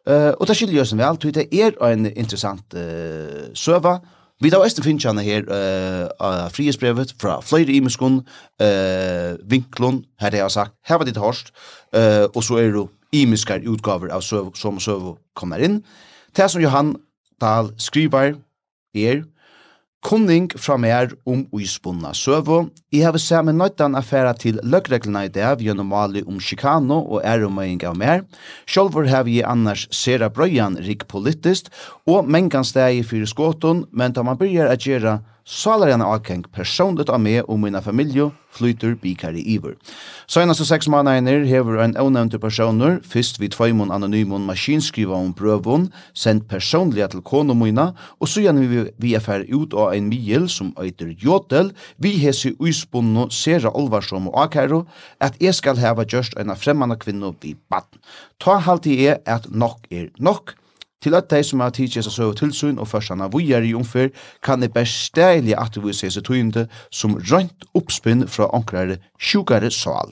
[0.10, 4.00] Uh, og det skiljer oss vel, tog det er en interessant uh, søva.
[4.42, 8.22] Vi da også finner han her uh, av frihetsbrevet fra flere imeskon,
[8.64, 11.52] uh, vinklon, her det jeg sagt, her var ditt hårst,
[11.94, 15.82] uh, og så er det imeskar utgaver av søv, som server kommer inn.
[16.36, 16.96] Det som Johan
[17.42, 18.38] Dahl skriver
[18.96, 19.26] er,
[20.00, 22.70] Kunning fra mer om uispunna søvo.
[22.95, 27.26] I har sett med nøytan affæra til løgreglene i dag gjennom mali om Chicano og
[27.28, 28.24] æromøying av mer.
[28.64, 31.68] Sjolvor har vi annars sera brøyan rik politist
[32.08, 37.10] og mengan steg i fyrir skåton, men da man byrjar at gjera Salarian avkeng personligt
[37.10, 39.76] av meg og mina familje flyter bikari iver.
[40.30, 46.48] Senaste seks måneder hever en avnevnte personer, fyrst vid tveimon anonymon maskinskriva om prøvon, sendt
[46.50, 50.50] personliga til kone mina, og så gjerne vi, vi er fer ut av en mil
[50.50, 54.84] som øyter Jotel, vi hesi uispunno sera olvarsom og akero,
[55.22, 58.02] at jeg skal heva gjørst en av fremmande kvinno vi baden.
[58.40, 60.56] Ta halti er at nok er nok,
[61.00, 64.10] Til at de som har tidsi seg søv tilsyn og førstana vujar i omfyr,
[64.43, 70.12] kan det besteilige at vi ser seg tøyende som rønt oppspinn fra ankrare sjukare sal.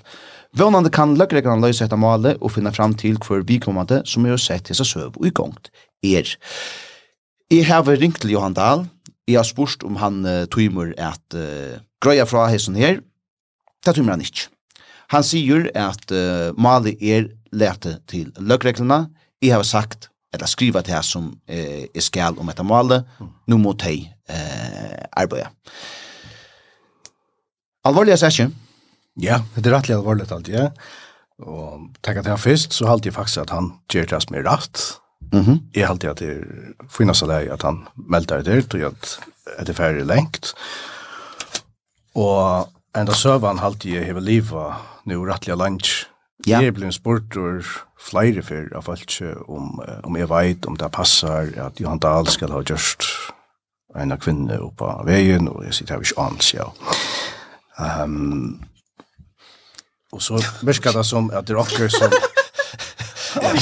[0.55, 4.69] Vånande kan løgregrene løse etter malet og finne fram til hver vikommande som er sett
[4.69, 5.71] til seg søv og i gongt
[6.07, 6.29] er.
[7.51, 8.87] Jeg har ringt til Johan Dahl,
[9.27, 13.01] jeg har spurt om han uh, tøymer at uh, grøya fra hessen her,
[13.83, 14.47] det tøymer han ikke.
[15.11, 19.09] Han sier at uh, malet er lete til løgreglene,
[19.43, 23.33] jeg har sagt eller skriva det som eh, er skal om etter målet, mm.
[23.51, 25.03] nu mot dig eh,
[27.87, 28.51] Alvorlig er ikke?
[29.23, 30.69] Ja, det er rettelig alvorlig alt, ja.
[31.41, 34.45] Og tenk at jeg først, så halte jeg faktisk at han gjør det som er
[34.45, 34.83] rett.
[35.33, 35.59] Mm -hmm.
[35.75, 36.43] Jeg halte at det
[36.89, 39.19] finnes av där at han melder det ut och att
[39.59, 40.53] det er ferdig lengt.
[42.15, 44.73] Og enda søvann halte jeg hela livet
[45.05, 46.07] nu rättliga lunch
[46.45, 46.61] Ja.
[46.61, 47.65] Jeg ble spurt sportor
[47.97, 49.15] flere for av folk
[49.49, 53.07] om, om jeg vet om det passer at Johan Dahl skal ha gjort
[53.97, 56.67] en av kvinne oppe av veien, og jeg sier det har ikke annet, ja.
[58.03, 58.59] Um,
[60.13, 62.13] og så virker det som at det er akkurat som...
[63.41, 63.53] Ja.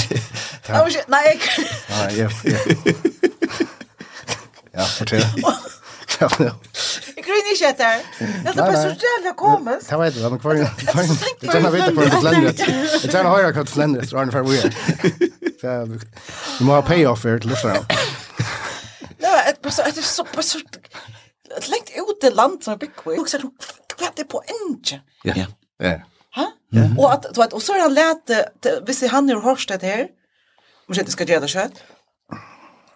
[0.66, 0.82] Ja.
[1.12, 1.40] Nei, jeg...
[1.90, 2.30] Nei, jeg...
[4.76, 5.24] Ja, fortell.
[6.22, 8.04] Jeg grunner ikke etter.
[8.20, 9.90] Det er bare så jævla komisk.
[9.90, 10.74] Det vet du, men hver gang.
[10.86, 12.64] Jeg kjenner vite hver gang flendret.
[12.66, 14.56] Jeg kjenner høyre hva flendret, så er det for hvor
[15.66, 15.86] er.
[16.60, 17.82] Vi må ha payoff her til lyssene.
[19.24, 20.62] Nei, det er bare så bare så...
[21.72, 23.22] Lengt ut i land som er byggvig.
[23.96, 25.02] Hva er det på enge?
[25.28, 25.48] Ja.
[25.80, 25.96] Ja.
[26.36, 26.46] Ha?
[27.00, 28.32] Og så er han lært,
[28.88, 29.42] hvis han er
[29.76, 30.08] det her,
[30.88, 31.80] Måske det ska göra kött.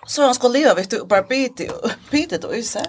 [0.08, 1.64] Så han skulle leva vet du och bara bita
[2.12, 2.80] bita då så.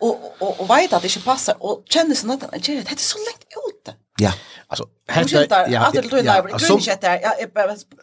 [0.00, 2.96] Och och och vet att det inte passar och känner så något att det är
[2.96, 3.94] så långt ute.
[4.20, 4.32] Ja.
[4.66, 5.90] Alltså helt ja.
[5.92, 7.20] det du där grön shit där.
[7.22, 7.32] Ja,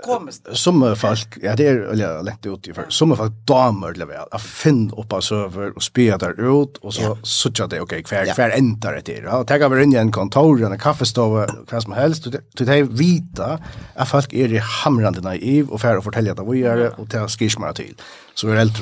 [0.05, 0.34] kommer.
[0.53, 2.86] Som folk, ja det är eller lätt ut i för.
[2.89, 4.28] Som folk damer lever väl.
[4.32, 8.26] Att finna upp en server och spela där ut och så sucha det okej kvar
[8.34, 9.39] kvar ändar det där.
[9.39, 12.28] Och ta över in i en kontor eller en kaffestova vad som helst.
[12.53, 13.59] Du det vita
[13.95, 17.28] att folk är i hamrande naiv och för att fortälja det vad gör och ta
[17.28, 17.95] skismar till.
[18.34, 18.80] Så är det helt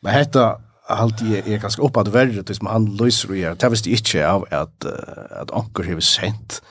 [0.00, 3.60] Men detta allt är är ganska uppåt värre tills man han löser det.
[3.60, 6.62] Det visste inte av att uh, att anker har sent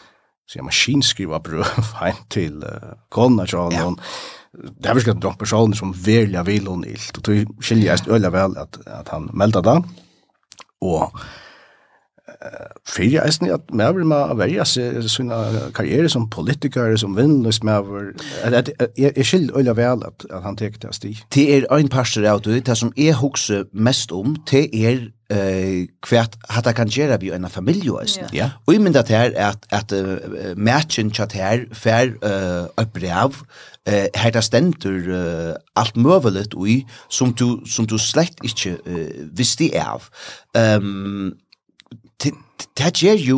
[0.45, 1.65] så jag maskinskriva bröd
[2.01, 2.71] hem till uh,
[3.09, 3.99] konna så någon
[4.79, 8.29] det har skött droppar så som välja vill och nilt och då skiljer jag öle
[8.29, 9.83] väl att att han meldade det
[10.81, 11.11] och
[12.85, 15.41] fyrir eisen at mer vil man verja sina
[15.75, 18.13] karriere som politiker, som vinnløs mer.
[18.97, 21.13] Jeg skil øyla vel at, at han tek det sti.
[21.33, 25.87] Det er ein parster av du, det som jeg hukse mest om, det er eh
[26.01, 28.27] kvært hatta kan gera við einar familju eisn.
[28.35, 28.51] Ja.
[28.67, 33.41] Og í myndat her at at uh, matchen chat her fer eh uh, brev
[33.85, 36.67] eh her ta stendur uh, alt møvelet og
[37.09, 40.07] sum du som du slett ikki uh, visste av.
[40.55, 41.35] Ehm um,
[42.23, 42.33] det
[42.77, 43.37] det ger ju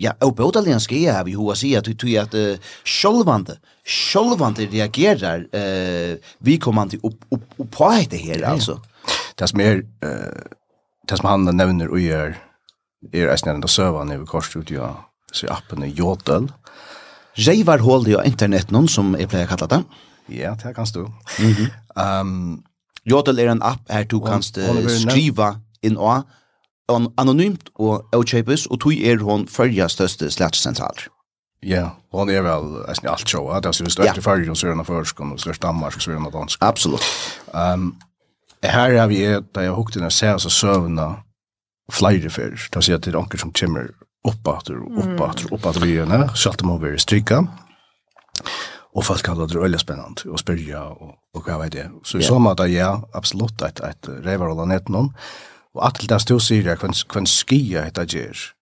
[0.00, 4.66] ja, og bådaligen skal jeg vi hoa sier at du tror at uh, sjolvande, sjolvande
[4.72, 8.78] reagerer uh, vi kommer til upp upp opp på det her, ja, altså.
[9.38, 10.56] Det som er, uh,
[11.08, 12.34] det som han nevner og gjør,
[13.12, 14.88] er eisen enda søvann i korsstudio,
[15.32, 16.48] så appen er Jodel.
[17.36, 19.82] Reivar hål i internett noen som jeg pleier å kalla det.
[20.32, 21.08] Ja, det kan du.
[21.38, 22.20] Mm -hmm.
[22.20, 22.64] um,
[23.04, 26.24] Jodel er en app her du kan skriva inn og
[26.88, 31.06] anonymt og avkjøpes, og tog er hon førja største slætsentral.
[31.62, 34.24] Ja, hon er vel nesten alt show, at det er største ja.
[34.24, 36.58] fyrja, så er hon av og største Danmark, så er hon dansk.
[36.60, 37.06] Absolutt.
[37.54, 37.94] Um,
[38.62, 39.22] her er vi,
[39.54, 41.08] da jeg hukte når jeg ser, så søvna
[41.92, 43.92] flere fyr, da sier jeg til anker som kommer
[44.26, 47.42] oppater, oppater, oppater byene, selv om må være strykka,
[48.92, 51.86] og folk kaller det øyla spennende og spyrja, og, og hva vet det?
[52.04, 52.28] Så i yeah.
[52.28, 55.10] så måte, ja, absolutt, et, et revar og lanet noen,
[55.74, 58.52] Og at til det stå sier jeg hvem skia hetta gjør.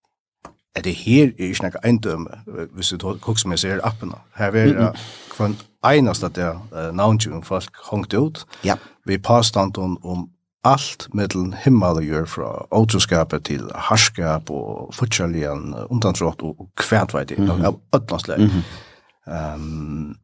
[0.75, 2.43] Er det her er ikke noe eindømme,
[2.77, 4.21] hvis du tok som jeg ser appene.
[4.39, 4.93] Her er
[5.37, 8.45] hvem eneste at det uh, navntjum folk hongt ut.
[8.65, 8.77] Ja.
[9.07, 10.29] Vi påstand om om
[10.65, 17.29] allt mellan himmel og jord fra autoskapet til harskap og fortjallien undantrått og kvært veit
[17.29, 18.39] det, av ødlandsleg.
[18.39, 19.55] Mm -hmm.
[19.55, 20.17] um,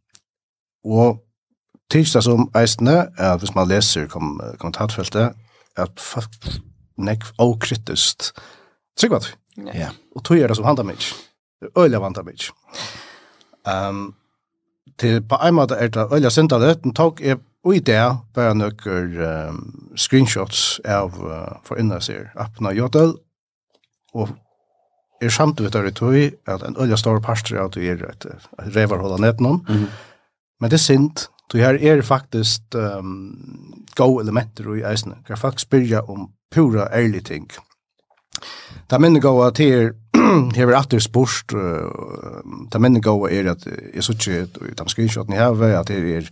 [0.84, 1.22] og
[1.91, 5.32] tidsdag som eisne, at hvis man leser kom, kommentatfeltet,
[5.76, 6.30] at folk
[6.97, 8.32] nekv okrittust.
[8.97, 9.26] Trygg var.
[9.74, 9.90] Ja.
[10.16, 11.01] Og tog er det som handar mig.
[11.76, 12.38] Øyla vandar mig.
[13.66, 14.14] Um,
[14.99, 18.55] til på en måte er det øyla sindar det, den tok er ui det bare
[18.55, 23.16] nøkker um, screenshots av uh, for inna sier appna jodel
[24.14, 24.30] og
[25.20, 26.14] er samt samtidig der tog
[26.47, 28.26] at en øyla stor parster av det er et
[28.76, 29.64] revarhålla netnån.
[29.68, 29.88] Mm -hmm.
[30.61, 35.20] Men det er sint Så her er faktisk um, gode elementer i eisene.
[35.26, 37.51] Kan faktisk spyrja om pura ærlig ting.
[38.90, 39.90] Det minne gode til er,
[40.59, 42.42] hever atter spørst, uh,
[42.72, 46.16] det minne gode er at jeg så ikke, i de screenshotten jeg har, at det
[46.16, 46.30] er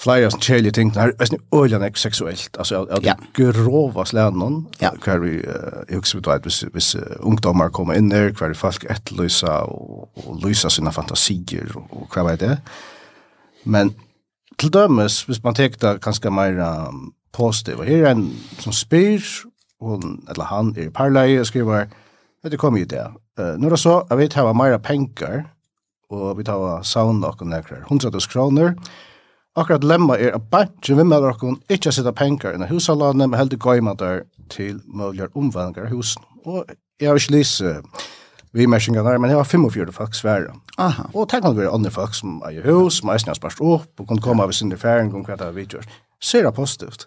[0.00, 3.14] flere sånne kjelige ting, det er nesten øyne ikke seksuelt, altså at det ja.
[3.34, 4.90] grova sleden ja.
[5.04, 8.86] hver vi, uh, jeg husker vi da, hvis, hvis ungdommer kommer inn der, hver folk
[8.90, 12.94] etterlyser og, og lyser sine fantasier, og, og hva vet det, er
[13.66, 13.92] Men
[14.58, 18.30] til dømes, hvis man tenker det ganske mer um, positiv, og her er en
[18.62, 19.20] som spyr,
[19.80, 21.90] hun, eller han er i parleie og skriver,
[22.42, 23.04] vet du, kom jo det.
[23.38, 25.44] Uh, Når det så, jeg vet, hva mer penger,
[26.10, 28.74] og vi tar saun nok og nekker, 100 000 kroner.
[29.56, 33.94] Akkurat lemma er at bantje med dere ikke sitte penger i husalane, men heldig gøyma
[33.98, 34.20] der
[34.52, 36.22] til mulige omvendingar i husen.
[36.44, 36.64] Og
[37.00, 37.62] jeg har ikke lyst
[38.56, 40.54] vi märkningarna men det var 45 folk svära.
[40.78, 41.10] Aha.
[41.12, 44.42] Och tack vare andre folk som i hus, som är spørst opp, og kan komme
[44.42, 45.66] av sin erfaring om vad det vi
[46.20, 47.06] Så er det positivt.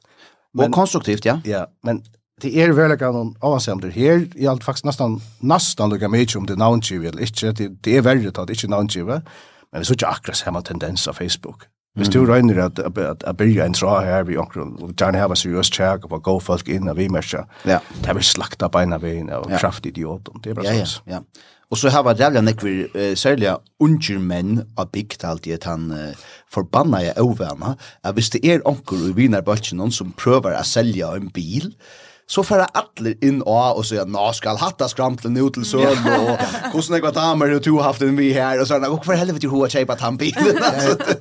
[0.53, 1.41] Men, och konstruktivt, ja.
[1.45, 2.03] Ja, men
[2.41, 6.37] det är veldig kan någon avsänd det här i allt faktiskt nästan nästan lika mye
[6.37, 9.23] om det namngivet eller ikke, det, det är värre att det inte namngivet.
[9.71, 11.63] Men vi såg ikke akkurat samme tendens av Facebook.
[11.99, 15.21] Hvis du regner at, at, at, at byrja en tra her vi omkron, og gjerne
[15.21, 17.79] hava seriøst tjekk og gå folk inn av imersa, ja.
[17.99, 19.59] det er vi slakta beina veien av ja.
[19.61, 21.09] kraft idioten, det er bare ja, sånn.
[21.11, 21.47] Ja, ja.
[21.69, 23.51] Og så har vært rævlig nekver, uh, særlig
[23.83, 28.65] unger menn av bygd alltid at han uh, forbanna jeg overvanna, at hvis det er
[28.65, 31.69] onker i Vinarbølsen som prøver å selge en bil,
[32.29, 36.37] så færa atler inn og og sier, nå skal hatta skrample ut til søl, og
[36.71, 39.17] hvordan jeg var damer og to har haft en vi her, og sånn, og for
[39.17, 41.17] helvete hun har kjeipa tannbilen, altså.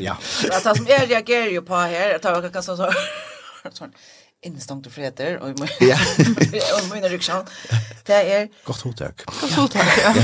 [0.00, 0.16] Ja.
[0.40, 3.92] Det som jeg reagerer jo på her, jeg tar jo ikke så sånn,
[4.48, 5.54] innestångt og freder, og i
[6.88, 7.44] mine ryksjån,
[8.08, 8.48] det er...
[8.64, 9.26] Godt hotak.
[9.28, 10.14] Godt hotak, ja.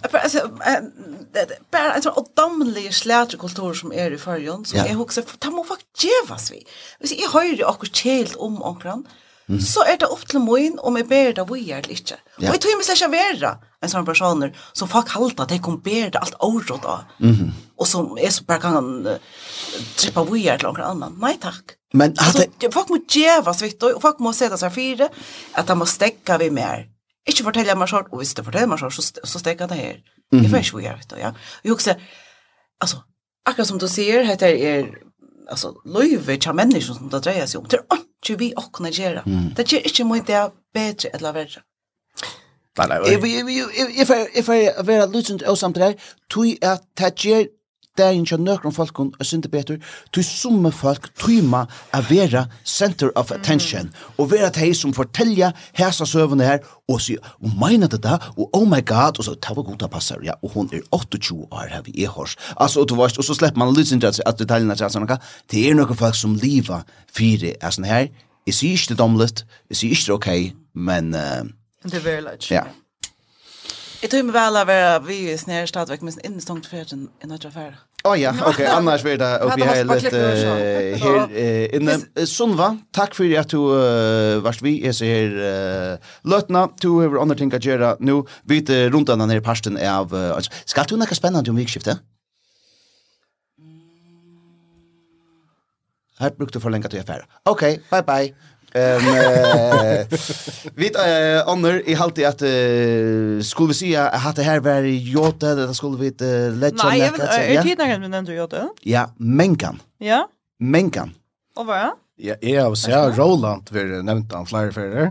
[0.00, 6.04] Bara en sån odamlig slätrekultur som är i förrjön, som jag också, det må faktiskt
[6.04, 6.66] gevas vi.
[7.00, 9.04] Jag hör ju också kjält om omkran,
[9.58, 12.18] så er det opp til min om jeg ber det vi eller ikke.
[12.38, 12.50] Ja.
[12.50, 15.80] Og jeg tror jeg ikke være en sånn personer som folk halte at jeg kan
[15.82, 17.04] ber det alt året av.
[17.18, 17.50] Mm -hmm.
[17.76, 19.18] Og som er så bare kan uh,
[19.96, 21.18] trippa vi eller noen annen.
[21.20, 21.76] Nei takk.
[21.94, 22.72] Men at altså, det...
[22.74, 25.08] Folk må djeva svitt, og folk må sette seg fire,
[25.54, 26.86] at de må stekke vi mer.
[27.26, 29.96] Ikke fortelle meg sånn, og hvis du forteller meg sånn, så, så stekker det her.
[29.96, 30.42] Mm -hmm.
[30.42, 31.28] Jeg får ikke vi gjør, vet du, ja.
[31.28, 31.94] Og jeg husker,
[32.80, 32.96] altså,
[33.46, 35.09] akkurat som du sier, heter er
[35.48, 37.66] alltså löve tja människor som det drejer sig om.
[37.70, 39.22] Det är inte vi och kunna göra.
[39.56, 41.62] Det är inte mycket det bättre eller värre.
[42.78, 43.14] Nej, nej.
[43.14, 43.24] If
[44.00, 45.92] if if if I vera lucent og samt der,
[46.30, 47.46] tui at tætjer
[48.00, 49.78] dagen kjær nøkron folkon er sinte betur,
[50.12, 56.06] tu summe folk tryma a vera center of attention, og vera tei som fortelja hesa
[56.08, 59.62] søvende her, og si, og meina det da, og oh my god, og så tava
[59.66, 62.96] goda passar, ja, og hon er 28 år her vi er hos, altså, og du
[62.98, 65.08] varst, og så slipper man lysin til at detaljene til sånn,
[65.52, 66.82] det er nøkron folk som liva
[67.12, 68.10] fyre, er sånn her,
[68.48, 70.30] jeg sier ikke det domlet, jeg sier ikke det ok,
[70.74, 71.42] men, uh,
[71.86, 72.66] det er very large, ja,
[74.00, 77.74] Jeg tror meg vel av være vi er snedstadvek, men innestångt ferden i nødre affære.
[78.04, 80.18] Åh oh, ja, okej, annars blir det uppe här lite
[81.00, 82.26] här inne.
[82.26, 85.28] Sunva, tack för att du uh, varst vi är så här
[85.92, 85.98] uh,
[86.30, 88.22] lötna, du har andra ting att göra nu.
[88.42, 91.98] Vi är runt den här parsten av, uh, alltså, ska du något spännande om vikskiftet?
[96.18, 97.26] Här brukar du förlänga till affär.
[97.42, 98.34] Okej, bye bye.
[98.74, 100.06] Ehm um,
[100.74, 105.54] vit eh under i halti at uh, skulle vi se at det här var jota
[105.54, 108.68] det skulle vi uh, lägga Nej, jag vet inte när men ändå jota.
[108.82, 109.82] Ja, menkan.
[109.98, 110.28] Ja.
[110.58, 111.14] Menkan.
[111.56, 111.90] Och vad?
[112.16, 115.10] Ja, är har sett Roland vi nämnt han flera förr.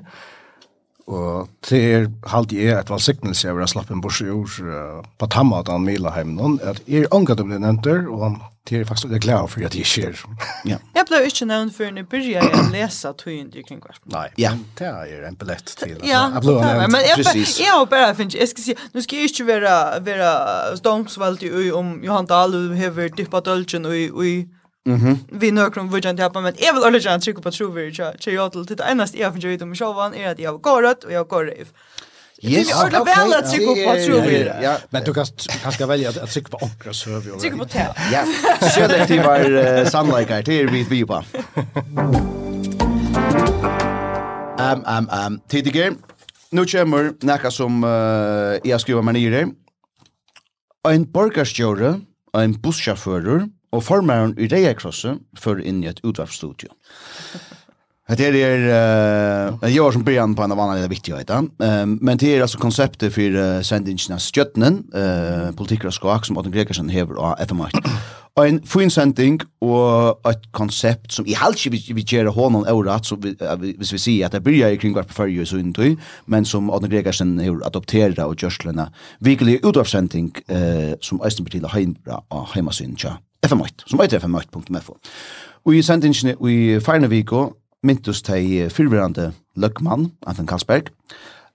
[1.10, 5.64] Og til halde jeg et valgsiktelse jeg vil ha slapp en borsi uh, på tamma
[5.64, 8.38] at han mila heim noen, at jeg er ångat om det nevnter, og
[8.70, 10.20] det är faktiskt det glad för att det sker.
[10.64, 10.78] Ja.
[10.94, 14.02] Jag blev inte nämnd för när började jag läsa Twin i kring kvart.
[14.04, 14.34] Nej.
[14.36, 15.98] Ja, det är en biljett till.
[16.04, 16.92] Ja, jag blev nämnd.
[16.92, 17.26] Men jag
[17.60, 21.72] jag har bara finns jag ska se nu ska jag inte vara vara stångsvalt i
[21.72, 24.50] om Johan Dahl och har dippat ölchen och i
[24.86, 25.18] Mhm.
[25.32, 28.06] Vi når krom vujan det på men jag vill ordentligt trycka på true virtue.
[28.06, 31.04] Jag jag till det endast jag för dig om showan är att jag har rätt
[31.04, 31.74] och jag går rätt.
[32.42, 32.68] Yes.
[32.68, 34.52] Det är väl att trycka på tror vi.
[34.62, 35.26] Ja, men du kan
[35.64, 37.40] kanske välja att trycka på ankra server.
[37.40, 37.86] Trycka på te.
[38.12, 38.26] Ja.
[38.76, 41.24] Selektiv var sannlikar till vi vi på.
[44.60, 45.94] Ehm ehm ehm tidigare
[46.52, 47.90] nu kommer näka som uh,
[48.64, 49.48] jag skriver mig ner.
[50.88, 51.94] En borgarstjóri,
[52.34, 56.70] en busschaufför og formaren i Rejakrosse för in i ett utvarpstudio.
[58.10, 61.86] Det är er, uh, jag som början på en av annan är viktigt att uh,
[61.86, 66.52] men det är alltså konceptet för uh, sändningarna Stjötnen, uh, politiker och skak som Adam
[66.52, 67.70] Gregersen hever av FM8.
[68.36, 73.06] Og en fin sending og et konsept som i halvt ikke vi gjør hånden året,
[73.06, 75.96] så vi, uh, hvis vi sier at det blir kring hvert på førje så inntøy,
[76.26, 78.90] men som Adne Gregersen hever adopteret og gjørslene,
[79.22, 84.98] virkelig utdrapssending uh, som Øystenpartiet har hjemme av hjemmesyn til FM8, som heter FM8.fo.
[85.66, 90.92] Og i sendingene i Færneviko myntus tei fyrverande løkmann, Anton Karlsberg.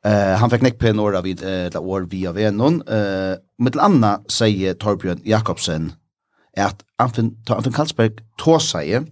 [0.05, 2.83] Uh, han fikk nekk pen år av uh, år via Venon.
[2.85, 5.95] Uh, med til anna sier Torbjørn Jakobsen
[6.61, 9.09] at Anton, Anton Karlsberg tå seg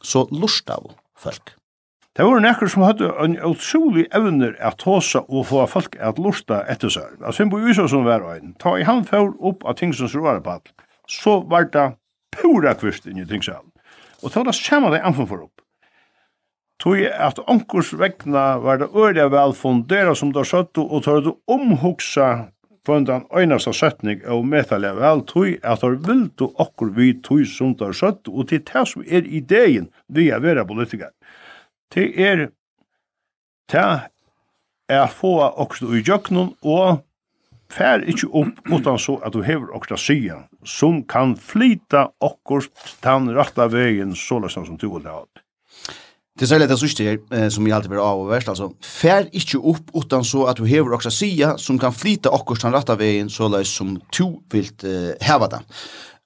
[0.00, 1.52] så lust av folk.
[2.16, 6.64] Det var nekker som hadde en utrolig evner at tåsa og få folk at lusta
[6.72, 7.20] etter seg.
[7.22, 8.56] Altså, hun bor jo som var øyn.
[8.58, 10.60] ta i han fjord opp av ting som råvarepall,
[11.08, 11.86] så var det
[12.34, 13.70] pura kvist inn i tingsalen.
[14.22, 15.59] Og ta det samme det anfen for opp.
[16.80, 21.34] Tui at onkurs vegna var det øyla vel fundera som da søttu og tar du
[21.46, 22.48] omhugsa
[22.86, 27.90] fundan øynasta søttning og metalja vel tui at der vildu okkur vi tui som da
[27.92, 31.12] søttu og til det som er ideen vi er vera politikar
[31.92, 32.46] til er
[33.68, 34.00] til
[34.88, 37.04] er få okkur i jöknun og
[37.70, 42.66] fær ikkje opp utan så at du hever okkur sida som kan flyta okkur
[43.04, 45.22] tann ratta vegin så som du vil ha.
[46.38, 48.70] Det er særlig det sista eh, som jeg alltid vil av og verst, altså.
[48.86, 52.72] Fær ikke opp utan så at du hever også sida som kan flyta och kostan
[52.72, 55.60] rätta veien så där som to vil uh, häva det.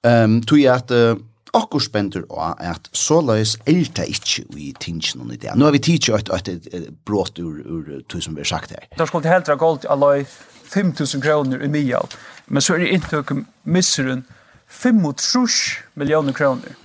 [0.03, 1.17] Um, tog jeg at uh,
[1.53, 5.55] akkur spendur og at såleis er det ikke i tingene og i det.
[5.55, 8.71] Nå har vi tidsi et, et, et brått ur, ur tog som vi har sagt
[8.71, 8.85] her.
[8.97, 10.25] Da skulle helt rakt alt allai
[10.65, 11.99] 5.000 kroner i mia,
[12.47, 13.33] men så er det ikke inntøk
[13.63, 14.25] misseren
[14.69, 16.75] 5.000 millioner kroner.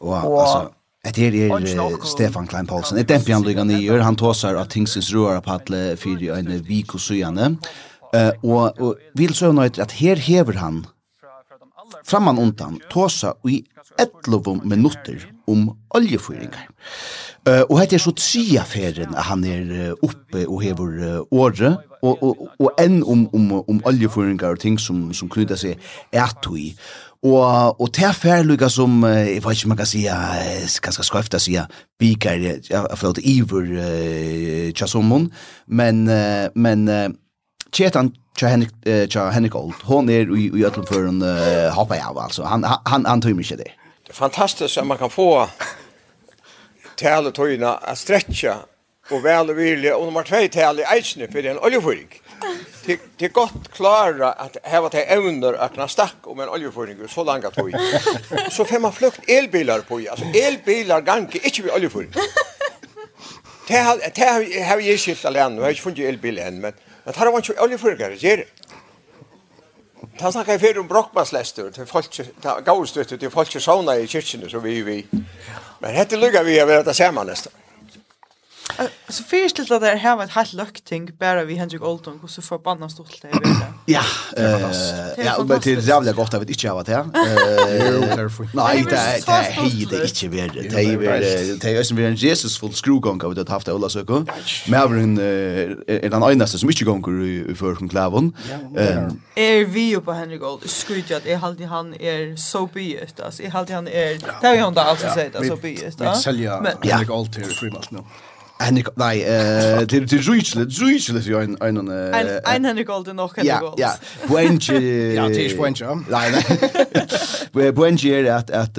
[0.00, 0.68] Og, og, altså,
[1.08, 2.98] Et her er Stefan Klein Paulsen.
[3.00, 7.54] Et dempi han lyga nyer, han tåsar av tingsins roarapadle fyrir en vik og sujane.
[8.10, 10.82] Uh, og, og vil søvna etter at her hever han
[12.06, 13.62] framman undan tåsa i
[13.98, 16.68] 11 minutter om oljefyringar.
[17.48, 21.80] Uh, og hette er så tria ferien at han er oppe og hever uh, året,
[22.02, 25.80] og, og, og enn om, om, om oljefyringar og ting som, som knyter seg
[26.12, 26.74] er i.
[27.20, 30.14] Og, og til fær lukka som, jeg vet ikke om man kan sija,
[30.80, 31.66] ganske skøyfta sija,
[32.00, 32.40] bikar,
[32.70, 35.26] ja, forlåt, iver uh, tjasomon,
[35.68, 37.10] men, uh, men uh,
[37.76, 41.68] tjetan tja Henrik, uh, tja Henrik Old, hon er i, i ötlum för en uh,
[41.76, 43.70] hoppa av, altså, han, han, han tøymer ikke det.
[44.06, 45.46] Det er fantastisk at man kan få
[46.96, 48.62] tale tøyna at stretcha
[49.10, 52.08] og vel og virlig, og nummer 2 tale eisne for en oljeføring
[52.84, 57.08] det till gott klara att här var det evner att kunna stack om en oljeføring
[57.08, 62.12] så långt att Så Så femma flukt elbilar på alltså elbilar ganke inte vi oljeføring.
[63.68, 65.56] Det har det har har ju skilt alene.
[65.56, 66.72] Jag har inte funnit elbil än men
[67.04, 68.44] men har varit oljeføring ger.
[70.18, 74.58] Ta snakka fyrir um brokkbaslestur til folk ta gaustut til folk sauna i kyrkjuni så
[74.58, 75.06] vi vi.
[75.80, 77.50] Men hetta lukka við at vera ta saman næsta.
[79.08, 82.42] Så först att det her var et helt løkting, bare vi Henrik Olton hur så
[82.42, 83.40] förbannat stort det är.
[83.86, 84.02] Ja,
[84.36, 84.60] eh
[85.24, 87.04] ja, men det är jævlig godt at vi ikke har varit här.
[87.70, 90.62] Eh nej, det är det är hejde inte värre.
[90.62, 94.24] Det är det är som vi en Jesus full skrugång av det haft alla söker.
[94.70, 98.32] Men er den eneste som ikke gonger i förkon klavon.
[99.36, 103.42] Er vi jo på Henrik Olt skryter at jeg halte han er så byet, altså,
[103.42, 105.98] jeg halte han er, det är ju inte alls så byet, biest.
[106.00, 107.98] Men sälja Henrik Olt till frimalt nu.
[108.60, 111.90] Henrik, nei, eh til, til Zuichle, Zuichle jo en en en
[112.56, 113.78] en Henrik Golden nok Henrik Gold.
[113.78, 113.90] Ja,
[114.28, 114.74] Buenche.
[115.14, 115.94] Ja, til Buenji, ja.
[115.94, 116.44] Nei, nei.
[117.54, 118.26] nej.
[118.26, 118.78] er at, at,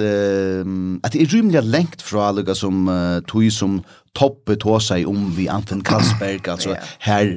[1.04, 5.36] at det er rymligt lengt fra alle som uh, tog som toppe tog seg om
[5.36, 6.76] vi Anton Kalsberg, altså ja.
[7.00, 7.36] her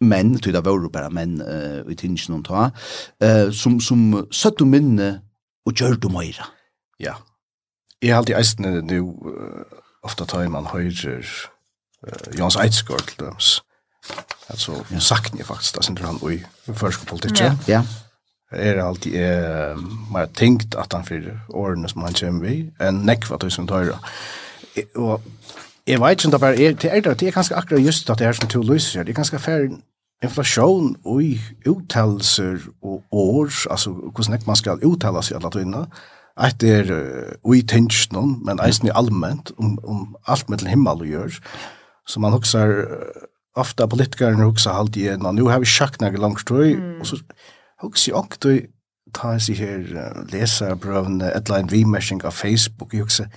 [0.00, 2.70] menn, tog det var jo bare menn uh, i tingen hon ta,
[3.24, 5.20] uh, som, som søtt og minne
[5.66, 6.48] og gjør du meira.
[7.00, 7.18] Ja.
[8.02, 11.26] Jeg har alltid eisende nu, uh, ofta tar man høyrer
[12.06, 13.62] uh, Jans Eidsgård til døms.
[14.48, 14.98] Altså, ja.
[14.98, 17.40] sagt ni faktisk, da sender han i førske politikk.
[17.40, 17.56] Ja.
[17.68, 17.82] ja.
[18.52, 19.76] Er alltid eh,
[20.12, 23.98] mer tenkt at han fyrir årene som han kommer vi, enn nekva tusen tøyre.
[24.96, 25.20] Og
[25.86, 28.10] jeg vet ikke om det bare er, det er det, det er ganske akkurat just
[28.10, 29.68] at det er som to lyser, det er ganske færre
[30.24, 31.22] inflation og
[31.66, 35.84] uttalelser og år, altså hvordan man skal uttale seg alle tøyene,
[36.38, 41.02] Ett er uh, ui tensionen, men eisen i allmänt, om, om alt med til himmel
[41.02, 41.40] å gjøre.
[42.08, 42.72] Så man huxar
[43.56, 47.00] ofta politikerna huxar alltid igen och nu har vi schackna långt tror mm.
[47.00, 47.16] och så
[47.82, 48.58] huxar jag också
[49.12, 53.28] ta sig här läsa brövna headline remeshing av Facebook jag huxar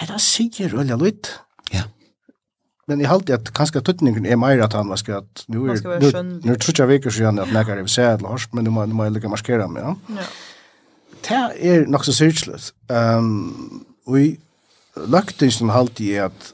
[0.00, 1.30] er det sier øyla lutt.
[1.72, 1.86] Ja.
[2.88, 5.78] Men jeg halte at kanskje tøtningen er mer at han var at nu er
[6.44, 8.94] nu tror jeg veker siden at nekkar er sæd eller hørst, men nu må, nu
[8.94, 9.94] må jeg lykke marskera meg, ja.
[10.18, 10.26] ja.
[11.24, 12.72] Det er nok så syrtslet.
[12.90, 14.38] Um, og i
[14.96, 16.52] løgtingsen halte jeg at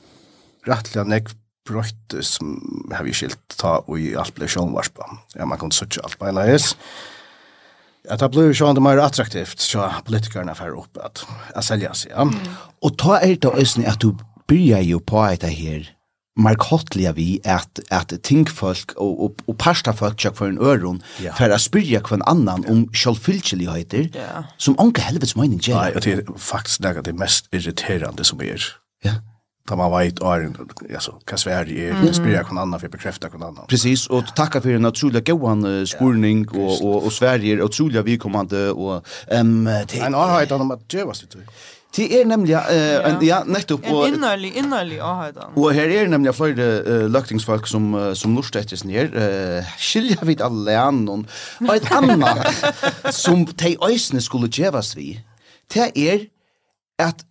[0.69, 1.31] rettelig nek
[1.69, 2.57] brøtt som
[2.93, 5.07] har vi skilt ta og i alt ble sjånvarspa.
[5.37, 6.75] Ja, man kan søtja alt beina is.
[8.09, 11.23] Ja, det ble sjån det mer attraktivt, så politikerne fer opp at
[11.55, 12.15] jeg selja seg.
[12.17, 12.27] Ja.
[12.27, 12.59] Mm.
[12.87, 14.15] Og ta er det også at du
[14.51, 15.91] byrja jo på et her
[16.41, 21.37] markotliga vi at at tinkfolk og og, og pastafolk jak for en øron yeah.
[21.37, 22.73] for at spyrja kvann annan yeah.
[22.73, 24.45] om sjølvfylgjeligheter yeah.
[24.59, 25.77] som onke helvetes meining gjør.
[25.77, 28.63] Nei, det er faktisk det mest irriterande som er.
[29.05, 29.21] Ja
[29.71, 33.43] ta man vet altså alltså kan Sverige är det spelar kan annan för bekräfta kan
[33.43, 33.67] annan.
[33.69, 38.71] Precis och tacka för en otroligt god skolning och och och Sverige är otroligt välkommande
[38.71, 39.67] och ehm
[40.07, 40.97] en arbete om det.
[40.97, 41.47] göra sig till.
[41.97, 45.43] Det är nämligen eh ja nettopp och innerlig innerlig avhøyden.
[45.57, 49.09] Och her er nemlig flere uh, löktingsfolk som som norstettes her.
[49.15, 51.27] eh skilja vid alla annan
[51.69, 52.65] och ett annat
[53.11, 55.21] som de ösne skulle gevas vi.
[55.75, 56.27] Det är
[56.99, 57.25] att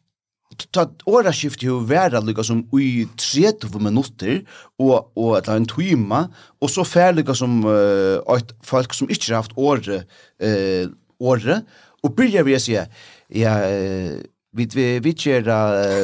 [0.71, 4.41] ta åra skift jo vera lika som i 30 minutter
[4.79, 6.27] og, och ett en timme
[6.61, 10.03] og så fer färliga som uh, et folk som ikke har haft åre
[10.43, 10.85] uh,
[11.19, 11.61] åre
[12.03, 14.19] og börjar vi å si ja uh,
[14.51, 15.55] vi vi vi kjera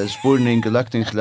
[0.07, 1.17] spurning løkting til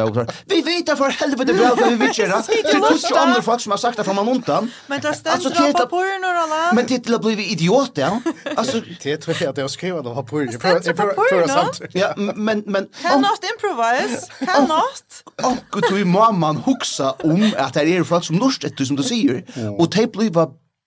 [0.50, 3.80] vi vet for helvete bra at vi vi kjera til tusch andre folk som har
[3.80, 7.20] sagt det fra man undan men det stendur på porn og alla men til å
[7.24, 8.10] vi idiot ja
[8.56, 12.88] alltså det tror jag att jag skrev det var porn för sant ja men men
[13.02, 18.86] cannot improvise cannot och gud du mamman huxa om att det är folk som norsk
[18.86, 19.44] som du säger
[19.78, 20.30] och typ blir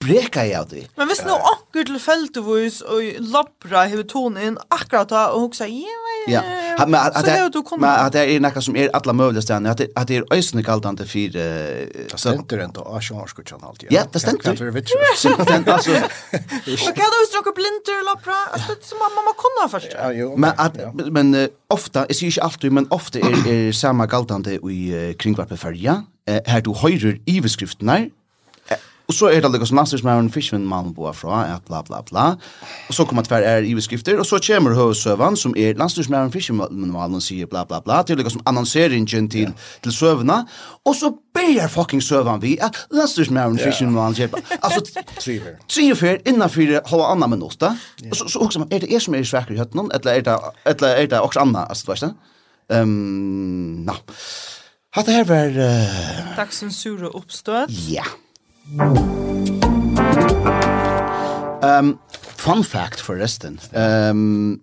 [0.04, 0.86] breka i av det.
[0.98, 5.68] Men hvis nå akkur til feltevis og lappra hever tonen inn akkurat da og hoksa,
[5.72, 5.96] ja,
[6.28, 7.62] ja, ja, men at så at, hever du
[8.14, 11.38] det er noe som er alla mulige stedene, at det er øysene kaldande for...
[11.38, 13.90] Det stender enda av sjanskutjan alt, ja.
[13.98, 14.56] Ja, det stenter.
[14.56, 15.00] Kan du vittre?
[15.74, 15.96] altså...
[15.98, 19.96] Og hva da hvis dere blinter lappra, Altså, det er som mamma kunne først.
[19.96, 20.34] Ja, jo.
[20.36, 20.78] Men, at,
[21.12, 25.10] men uh, ofta, jeg sier ikke alltid, men ofte er, er samme kaldande i uh,
[25.20, 26.02] kringvarpet ja?
[26.30, 28.10] uh, her du høyrer iveskriftene,
[29.08, 31.80] Og så er det liksom master som er en fishman man bo fra, ja, bla
[31.82, 32.26] bla bla.
[32.90, 36.92] Og så kommer tver er i skrifter, og så kommer høvsøvan som er landstyrsmæren fishman
[36.92, 39.54] man og sier bla bla bla, til liksom annonseringen til,
[39.84, 40.44] til søvna,
[40.86, 44.84] og så ber fucking søvan vi, at landstyrsmæren fishman man kjøper, altså,
[45.70, 49.16] tre og fyr, innanfyr, halva anna minutt, og så, så også, er det er som
[49.16, 52.12] er svekker i høttene, eller er det, eller er det også anna, altså, du vet
[52.70, 53.94] Um, na.
[54.92, 55.48] Hatta her var...
[55.56, 56.36] Uh...
[56.36, 57.72] Dagsens sura oppstøt.
[57.88, 58.04] Ja.
[58.04, 58.27] Yeah.
[61.64, 62.00] Um,
[62.38, 63.60] fun fact forresten.
[63.74, 64.62] Um,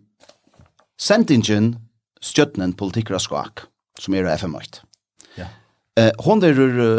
[1.01, 1.75] Sentingen
[2.23, 3.67] stjøtnen politikere skak,
[4.01, 4.85] som er FM8.
[5.37, 5.49] Ja.
[5.99, 6.55] Eh, hon der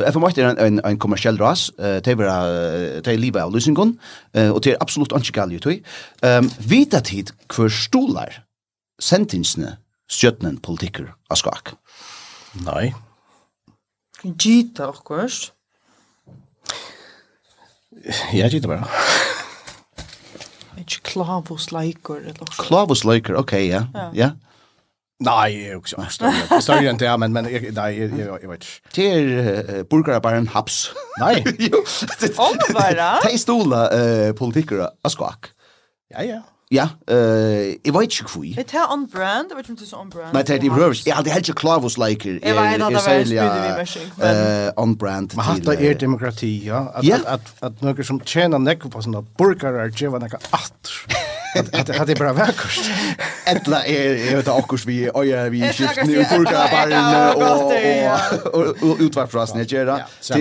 [0.10, 3.96] FM8 er en, en, kommersiell ras, eh, det er livet av Lysingon,
[4.36, 5.80] eh, og det er absolutt ikke galt ut Ehm
[6.24, 8.42] Um, Vita tid kvar stolar
[9.02, 9.78] sentingsene
[10.12, 11.74] stjøtnen politiker av skak.
[12.66, 12.94] Nei.
[14.24, 15.55] Gita, akkurs.
[18.34, 18.86] Ja, det bare.
[20.78, 22.62] Ikke klavos leikur, eller også.
[22.68, 23.86] Klavus leiker, ok, ja.
[24.14, 24.34] Ja.
[25.24, 28.26] Nei, jeg er jo ikke så større enn det, men, men jeg, nei, jeg, jeg,
[28.42, 28.90] jeg vet ikke.
[28.98, 30.90] Det er uh, burgere bare en haps.
[31.22, 31.38] Nei.
[31.70, 31.86] jo.
[32.36, 33.14] Om Omvara?
[33.26, 35.54] De stola uh, politikere av skak.
[36.12, 36.42] Ja, ja.
[36.72, 38.44] Ja, eh, jeg vet ikke hvor.
[38.56, 40.34] Det er on brand, jeg vet ikke om det er on brand.
[40.34, 41.04] Nei, det er i røvers.
[41.06, 41.98] Jeg hadde helt ikke klar hos.
[41.98, 44.74] Jeg vet at det var en spydde.
[44.78, 45.36] On brand.
[45.36, 46.88] Men hatta er demokrati, ja.
[47.62, 50.96] At noen som tjener nekko på sånne burgere, det var nekka at,
[52.00, 52.92] at det bara vackert.
[53.46, 59.28] Ettla är jag det också vi öja vi skift nu burgare baren och och utvar
[59.28, 59.78] för oss när det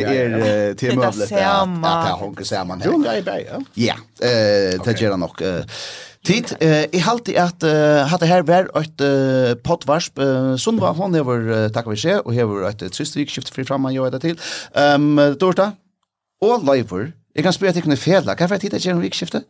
[0.09, 1.31] är till möblet.
[1.31, 1.69] Ja,
[2.07, 2.83] det hon kan säga man.
[2.85, 3.63] Jo, det är.
[3.75, 5.43] Ja, eh det gör nog
[6.25, 10.17] Tid, eh, jeg halte at uh, hatt det her vært et uh, pottvarsp.
[10.17, 13.67] Uh, Sundva, hon hever, uh, takk vi se, og hever et uh, tristrik skift fri
[13.69, 14.39] fram, jo etter til.
[14.73, 15.75] Um, Dorta,
[16.41, 18.33] og Leivor, jeg kan spørre at jeg kunne fela.
[18.33, 19.43] Hva er det tid at jeg gjør en vikskifte?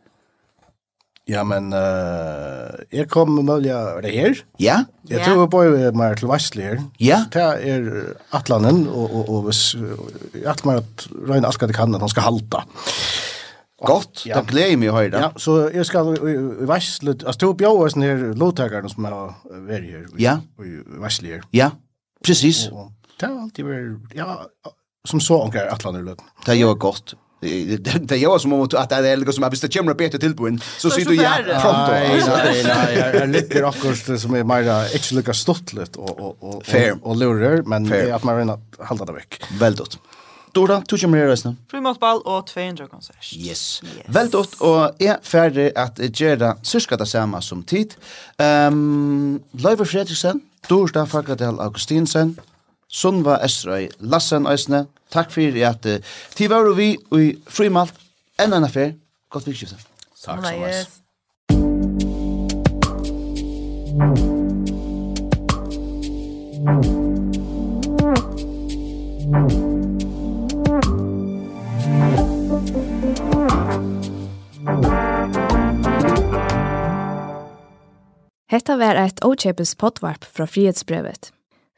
[1.31, 4.43] Ja, men uh, jeg kom med mulig av det her.
[4.59, 4.81] Ja.
[5.07, 6.83] Jeg tror jeg bor mer til Vestli her.
[6.99, 7.21] Ja.
[7.31, 7.87] Det er
[8.35, 13.34] Atlanen, og, og, og, og, og, og, og, og, og, og, og, og, og,
[13.83, 14.39] Gott, ja.
[14.39, 15.19] det gleder meg å høre.
[15.19, 16.35] Ja, så jeg skal i
[16.69, 19.33] Vestli, altså to sånne her lovtakerne som har
[19.67, 20.37] vært her, ja.
[20.63, 21.43] i Vestli her.
[21.55, 21.73] Ja,
[22.23, 22.69] precis.
[23.19, 24.39] Det har alltid vært, ja,
[25.05, 26.31] som så omkring atlander løten.
[26.47, 27.17] Det gjør godt.
[27.45, 30.55] Det gjør som om at det er liksom, som er, hvis det kommer bedre tilbuen,
[30.79, 31.91] så sier du ja, pronto.
[31.91, 36.31] Nei, nei, nei, jeg liker akkurat som er mer, ikke lykkes stått litt og, og,
[36.39, 38.55] og, og, og lurer, men at man vil
[38.87, 39.41] holde det vekk.
[39.59, 39.99] Veldig godt.
[40.55, 41.57] Dora, du kommer her resten.
[41.71, 43.17] Frimålsball og 200 konsert.
[43.33, 43.81] Yes.
[43.83, 44.05] yes.
[44.07, 47.97] Vel dott, og jeg er ferdig at gjøre det samma som tid.
[48.39, 52.39] Um, Løyve Fredriksen, Dorda Fagradel Augustinsen,
[52.87, 55.99] Sunva Estrøy Lassen Øysene, takk for at uh,
[56.35, 57.93] tid var vi i Frimalt,
[58.39, 58.93] en annen affær.
[59.29, 59.75] Godt vikskifte.
[60.23, 60.85] Takk så mye.
[69.25, 69.64] Thank you.
[78.45, 81.31] Hetta var eit åkjepes potvarp fra frihetsbrevet.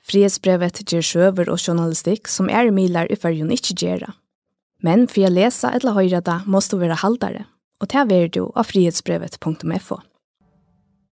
[0.03, 4.09] Frihetsbrevet ger sjøver og journalistikk som er milar ufer jo ikkje gjerra.
[4.83, 7.45] Men for å lesa eller høyra da måst du være haldare,
[7.79, 10.01] og ta er du av frihetsbrevet.fo.